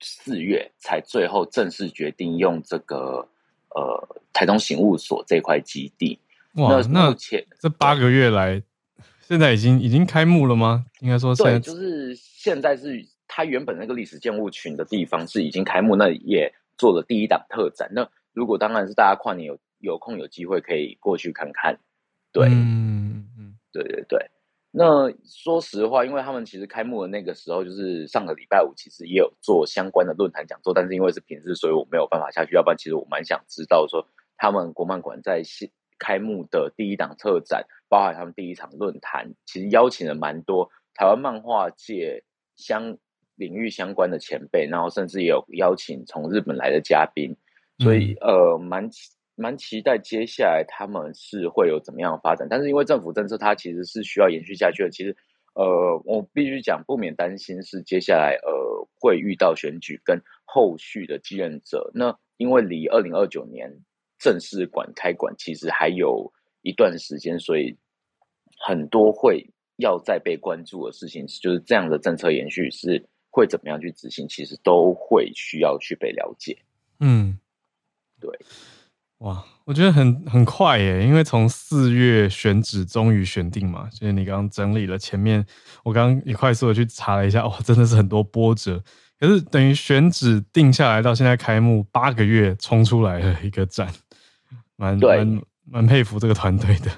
[0.00, 3.28] 四月才最后正式决定用这个
[3.74, 6.18] 呃台中刑务所这块基地。
[6.54, 8.62] 哇，那目前这八个月来，
[9.20, 10.86] 现在已经已经开幕了吗？
[11.00, 16.50] 应该说对，就是现在是它原本那个历史建物群的地方是已经开幕，那也。
[16.80, 21.78] 做了第一档特展，那如果当然是大家跨年有有空有机会可以过去看看，
[22.32, 24.30] 对，嗯嗯，对对对。
[24.72, 32.54] 那说实话，因为他们其实开幕的那个时候就是上个礼拜五，其实也有做相关的论坛讲座，但是因为是平日，所以我没有办法下去。
[32.54, 34.06] 要不然，其实我蛮想知道说，
[34.38, 35.42] 他们国漫馆在
[35.98, 42.24] 开幕的第一档特展，包含他们第一场论坛，其实邀请了蛮多台湾漫画界
[42.56, 42.96] 相
[43.40, 47.34] 领域相关的前辈，然后甚至也有邀请从日本来的嘉宾，
[47.78, 48.88] 所以呃，蛮
[49.34, 52.46] 蛮期待接下来他们是会有怎么样的发展。
[52.50, 54.90] 但是因为政府政策，它其实是需要延续下去的。
[54.90, 55.16] 其实
[55.54, 55.64] 呃，
[56.04, 58.52] 我必须讲，不免担心是接下来呃
[59.00, 61.90] 会遇到选举跟后续的继任者。
[61.94, 63.72] 那因为离二零二九年
[64.18, 66.30] 正式馆开馆其实还有
[66.60, 67.76] 一段时间，所以
[68.58, 76.58] 很多会要再被关注的事情，就是这样的政策延续是会怎么样去执行，其实都会需要去被了解。
[76.98, 77.38] 嗯，
[78.20, 78.30] 对，
[79.18, 85.44] 哇，我觉得很很快耶，因为从四月选址终于选定嘛，就是你刚刚整理了前面，
[85.84, 88.82] 我刚刚也快速的去查了一下，哇，真的是很多波折。
[89.18, 93.92] 可是等于选址定下来到现在开幕八个月冲出来的一个展，
[94.76, 96.90] 蛮蛮蛮佩服这个团队的。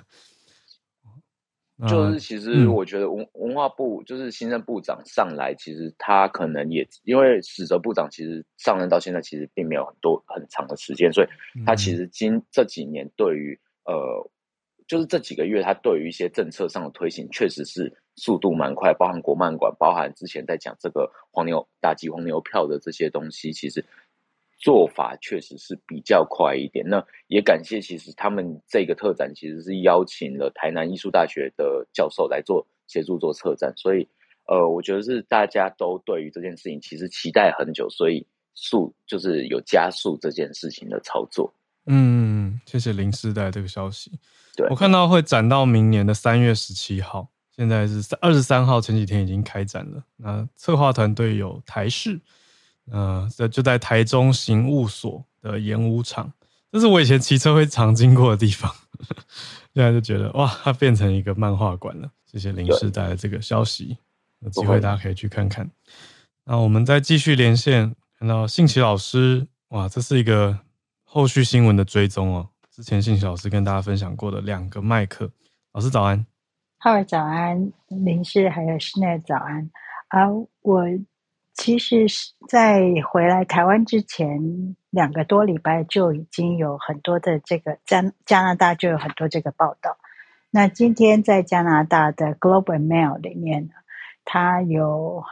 [1.88, 11.26] 就是其实我觉得文文化部就是新任部长上来，其实他可能也因为史哲部长其实上任到现在其实并没有很多很长的时间，所以
[11.66, 14.30] 他其实今这几年对于呃。
[14.88, 18.92] 就是这几个月，他对于一些政策上的推行，确实是速度蛮快。
[18.92, 23.82] 包含国漫馆，包含之前在讲这个黄牛打击黄牛票的这些东西，其实
[24.62, 26.88] 做法确实是比较快一点。
[26.88, 34.08] 那也感谢，其实他们这个特展其实是邀请了台南艺术大学的教授来做协助做策展，所以
[34.46, 41.52] 呃，我觉得是大家都对于这件事情其实期待很久，所以速就是有加速这件事情的操作。
[41.86, 44.12] 嗯，谢谢林世代这个消息。
[44.56, 50.04] 对，我看到会展到明年的三月十七号，现在是二十三号，前几天已经开展了。
[50.16, 52.20] 那策划团队有台视，
[52.90, 56.32] 呃，在就在台中刑务所的演武场，
[56.70, 58.70] 这是我以前骑车会常经过的地方。
[59.74, 62.10] 现在就觉得哇，它变成一个漫画馆了。
[62.26, 63.96] 谢谢林世代的这个消息，
[64.40, 65.70] 有机会大家可以去看看。
[66.44, 70.58] 那我们再继续连线，看到信奇老师，哇，这是一个
[71.04, 72.48] 后续新闻的追踪哦。
[72.70, 75.30] 之前信奇老师跟大家分享过的两个麦克，
[75.72, 76.26] 老师早安，
[76.78, 79.70] 浩尔早安，林氏还有室内早安
[80.08, 80.28] 啊！
[80.62, 80.84] 我
[81.54, 89.96] 其实是在回来台湾之前两个多礼拜就已经有很多的这个加加拿大就有很多这个报道。
[90.50, 93.74] 那今天在加拿大的 Global Mail 里面呢，
[94.24, 95.24] 他有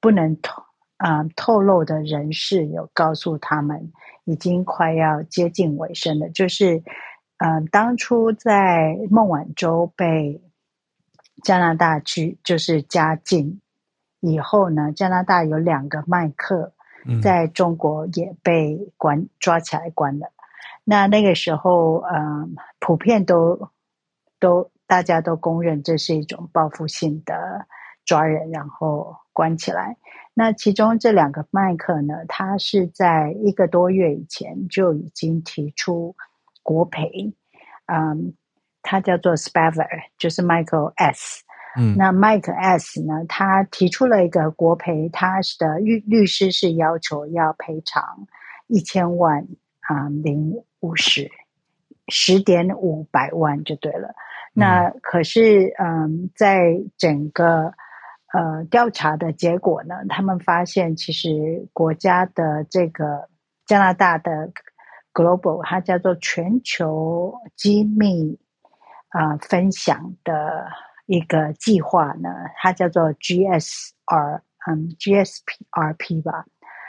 [0.00, 0.64] 不能透
[0.96, 3.92] 啊、透露的人士有告诉他们。
[4.24, 6.82] 已经快要接近尾声了，就是，
[7.38, 10.42] 嗯、当初在孟晚舟被
[11.42, 13.62] 加拿大去就是加禁
[14.20, 16.72] 以后呢，加拿大有两个麦克
[17.22, 20.26] 在中国也被关抓起来关了。
[20.26, 20.32] 嗯、
[20.84, 22.48] 那那个时候，嗯、呃，
[22.80, 23.70] 普遍都
[24.40, 27.66] 都大家都公认这是一种报复性的
[28.04, 29.96] 抓人，然后关起来。
[30.34, 36.14] 那其中这两个麦克呢，他是在一个多月以前就已经提出
[36.62, 37.34] 国赔，
[37.86, 38.34] 嗯，
[38.82, 41.44] 他叫做 Spaver，就是 Michael S。
[41.76, 48.26] 嗯，那 Mike S 呢，他提出了一个国赔，他的律律师是要求要赔偿
[48.66, 49.46] 一千万
[49.80, 51.30] 啊零五十
[52.08, 54.14] 十点五百万就对了。
[54.52, 57.74] 那可是嗯，在整个
[58.32, 63.28] 呃，调查的结果呢，他们发现其实国家的这个
[63.66, 64.50] 加拿大的
[65.14, 68.38] Global，它叫做全球机密
[69.08, 70.66] 啊、呃、分享的
[71.08, 76.46] 一个计划呢，它叫做 GSR，嗯，GSPRP 吧、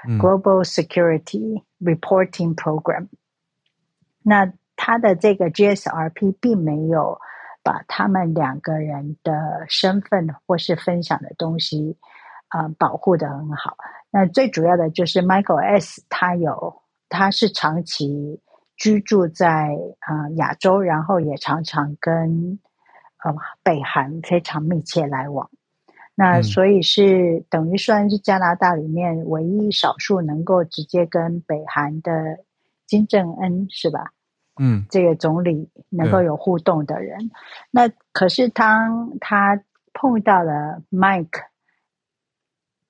[0.07, 3.07] 嗯、Global Security Reporting Program。
[4.22, 7.20] 那它的这个 GSRP 并没有。
[7.61, 11.97] 把他们两个人的身份或是分享的东西
[12.47, 13.76] 啊、呃、保护的很好。
[14.11, 18.41] 那最主要的就是 Michael S，他有他是长期
[18.78, 22.57] 居住在啊、呃、亚洲，然后也常常跟
[23.24, 25.49] 呃北韩非常密切来往。
[26.15, 32.39] 那所以是等于算是加拿大里面唯一少数能够直接跟北韩的
[32.86, 34.11] 金正恩是吧？
[34.61, 37.32] 嗯，这个总理能够有互动的人，嗯、
[37.72, 39.63] 那可是当他
[39.93, 41.45] 碰到了 Mike，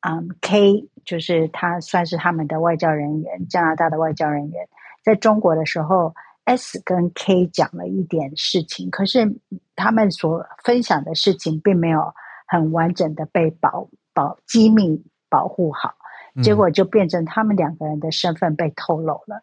[0.02, 4.68] 嗯，K，就是他算是他们的外交人员，加拿大的外交人员，
[5.04, 6.16] 在中国的时候
[6.50, 9.38] ，S 跟 K 讲了一点事情，可是
[9.76, 12.14] 他们所分享的事情并没有
[12.48, 15.94] 很完整的被保保机密保护好，
[16.42, 19.42] 结果就变成他们两个人的身份被透露了。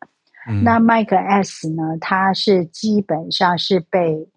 [0.62, 1.98] 那 Mike S 呢？
[2.00, 4.28] 他是基本上是被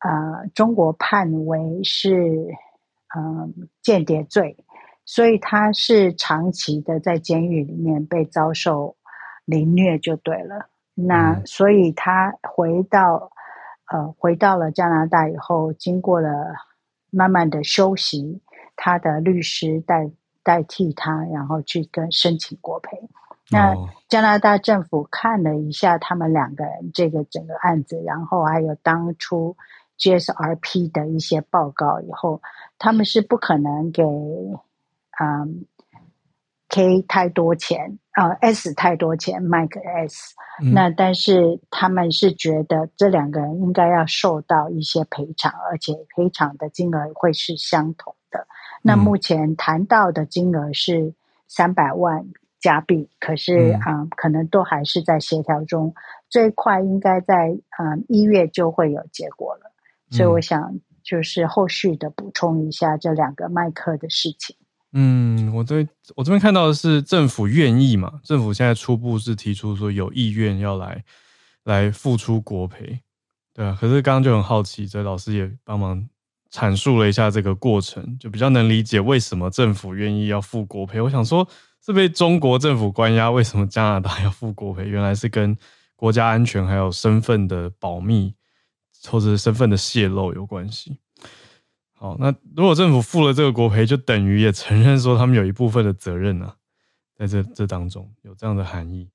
[0.00, 2.48] 呃中国判为是
[3.16, 4.56] 嗯间谍罪，
[5.06, 8.96] 所以他是长期的在监狱里面被遭受
[9.46, 10.68] 凌虐就对了。
[10.98, 13.30] 那所以他回到
[13.92, 16.54] 呃回到了加拿大以后，经过了
[17.10, 18.40] 慢慢的休息，
[18.76, 20.10] 他的律师代
[20.42, 22.98] 代替他，然后去跟申请国赔。
[23.50, 23.76] 那
[24.08, 29.54] 加拿大政府看了一下他们两个人这个整个案子，然后还有当初
[29.98, 32.40] GSRP 的一些报告以后，
[32.78, 35.66] 他们是不可能给嗯
[36.70, 37.98] K 太多钱。
[38.05, 40.74] 啊、呃、S 太多钱，Mike S、嗯。
[40.74, 48.46] 那但是他们是觉得这两个人应该要受到一些赔偿，而且赔偿的金额会是相同的。
[48.82, 51.14] 那目前谈到的金额是
[51.46, 52.26] 三百万。
[52.58, 55.94] 加币，可是啊、可能都还是在协调中。
[56.28, 59.70] 最快应该在嗯一月就会有结果了，
[60.10, 64.56] 所以我想就是后续的补充一下这两个麦克的事情。
[64.92, 68.20] 嗯，我这我这边看到的是政府愿意嘛？
[68.22, 71.04] 政府现在初步是提出说有意愿要来
[71.64, 73.00] 来付出国赔，
[73.52, 73.76] 对啊。
[73.80, 76.08] 可是刚刚就很好奇，这老师也帮忙
[76.52, 81.00] 阐述了一下这个过程，就比较能理解为什么政府愿意要付国赔。
[81.00, 81.46] 我想说。
[81.84, 84.86] 是被中国政府关押，为什么加拿大 要付国赔？
[84.86, 85.56] 原来是跟
[85.94, 88.34] 国家安全还有身份的保密，
[89.08, 90.98] 或者身份的泄露有关系。
[91.98, 96.54] 好，那如果政府付了这个国赔，就等于也承认说他们有一部分的责任啊，
[97.16, 99.08] 在这这当中有这样的含义。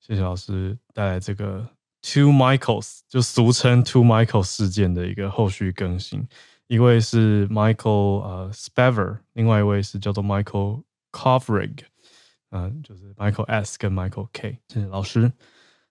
[0.00, 1.68] 谢谢老师带来这个
[2.00, 6.26] Two Michaels，就俗称 Two Michael 事件的一个后续更新。
[6.68, 11.80] 一位是 Michael 呃 Spavor，另外一位是叫做 Michael Kovrig。
[12.50, 15.30] 嗯，就是 Michael S 跟 Michael K，谢谢老师。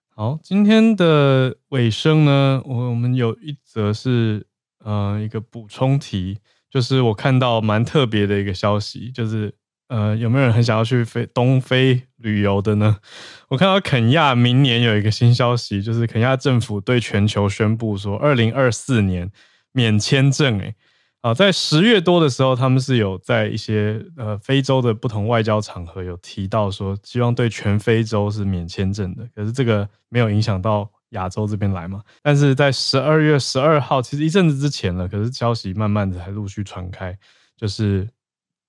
[0.08, 4.46] 好，今天的尾声呢，我我们有一则是
[4.84, 6.38] 呃一个补充题，
[6.70, 9.54] 就是我看到蛮特别的一个消息，就是
[9.88, 12.98] 呃有没有人很想要去非东非旅游的呢？
[13.50, 19.30] 我看到肯亚明年有一个新消息，就是肯亚政府对全球宣布说，二零二四年
[19.72, 20.74] 免签证，诶
[21.22, 29.28] 啊，在十月多的时候，他们是有在一些呃非洲的不同外交场合有提到说，希望对全非洲是免签证的。
[29.32, 32.02] 可是这个没有影响到亚洲这边来嘛？
[32.22, 37.18] 但是在十二月十二号，其实一阵子之前了，可是消息慢慢的才陆续传开，
[37.56, 38.06] 就是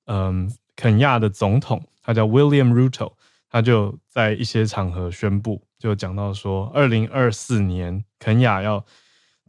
[0.05, 3.11] 嗯，肯亚的总统他叫 William Ruto，
[3.49, 8.85] 他就在一些场合宣布，就讲到说，二零二四年肯亚要。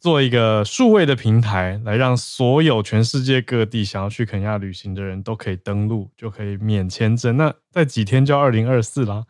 [0.00, 7.38] 做一个数位的平台，来让所有全世界各地想要去肯亚旅行的人都可以登录，就可以免签证。
[7.38, 9.24] 那在几天就二零二四啦，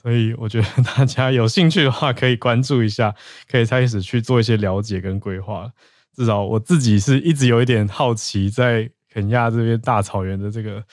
[0.00, 3.14] 所以我觉得大家有兴趣的话，可以关注一下，
[3.50, 5.72] 可以开始去做一些了解跟规划。
[6.14, 10.84] 至少我自己是一直有一点好奇，在肯亚这边大草原的这个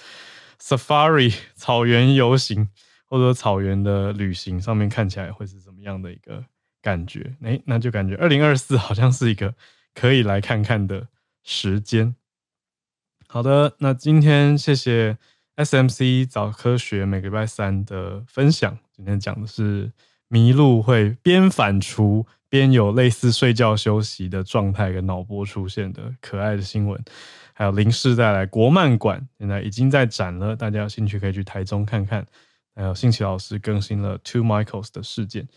[0.61, 2.69] Safari 草原游行
[3.07, 6.43] 或者草原的旅行上面，看起来会是怎么样的一个。
[6.83, 9.55] 感觉哎，那就感觉二零二四好像是一个
[9.95, 11.07] 可以来看看的
[11.41, 12.13] 时间。
[13.25, 15.17] 好的，那今天谢谢
[15.55, 18.82] SMC 早科学每个礼拜三的分享。
[18.95, 19.91] 今天讲的是
[20.29, 27.03] 麋鹿会边反刍边有类似睡觉休息的状态跟脑波出现的可爱的新闻，
[27.53, 32.25] 还有林氏带来国漫馆现在已经在展了，大家有兴趣可以去台中看看。
[32.75, 35.47] 还有新奇老师更新了 Two Michaels 的事件。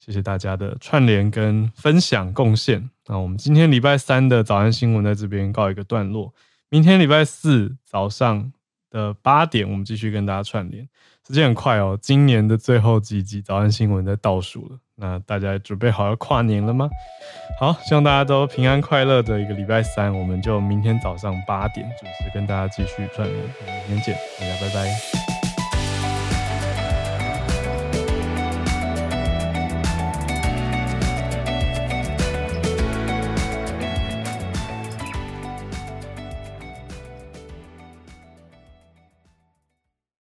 [0.00, 2.88] 谢谢大家的串联跟分享贡献。
[3.06, 6.32] 那我们今天礼拜三的早安新闻在这边告一个段落。
[6.70, 8.52] 明天礼拜四早上
[8.90, 10.88] 的八点，我们继续跟大家串联。
[11.28, 14.78] 时间很快哦，今年的最后几集早安新闻在倒数了。
[14.96, 16.88] 那大家准备好要跨年了吗？
[17.60, 20.12] 好，希望大家都平安快乐的一个礼拜三。
[20.12, 23.44] 我们就明天早上八点准时跟大家继续串联。
[23.88, 25.37] 明天见，大家拜拜。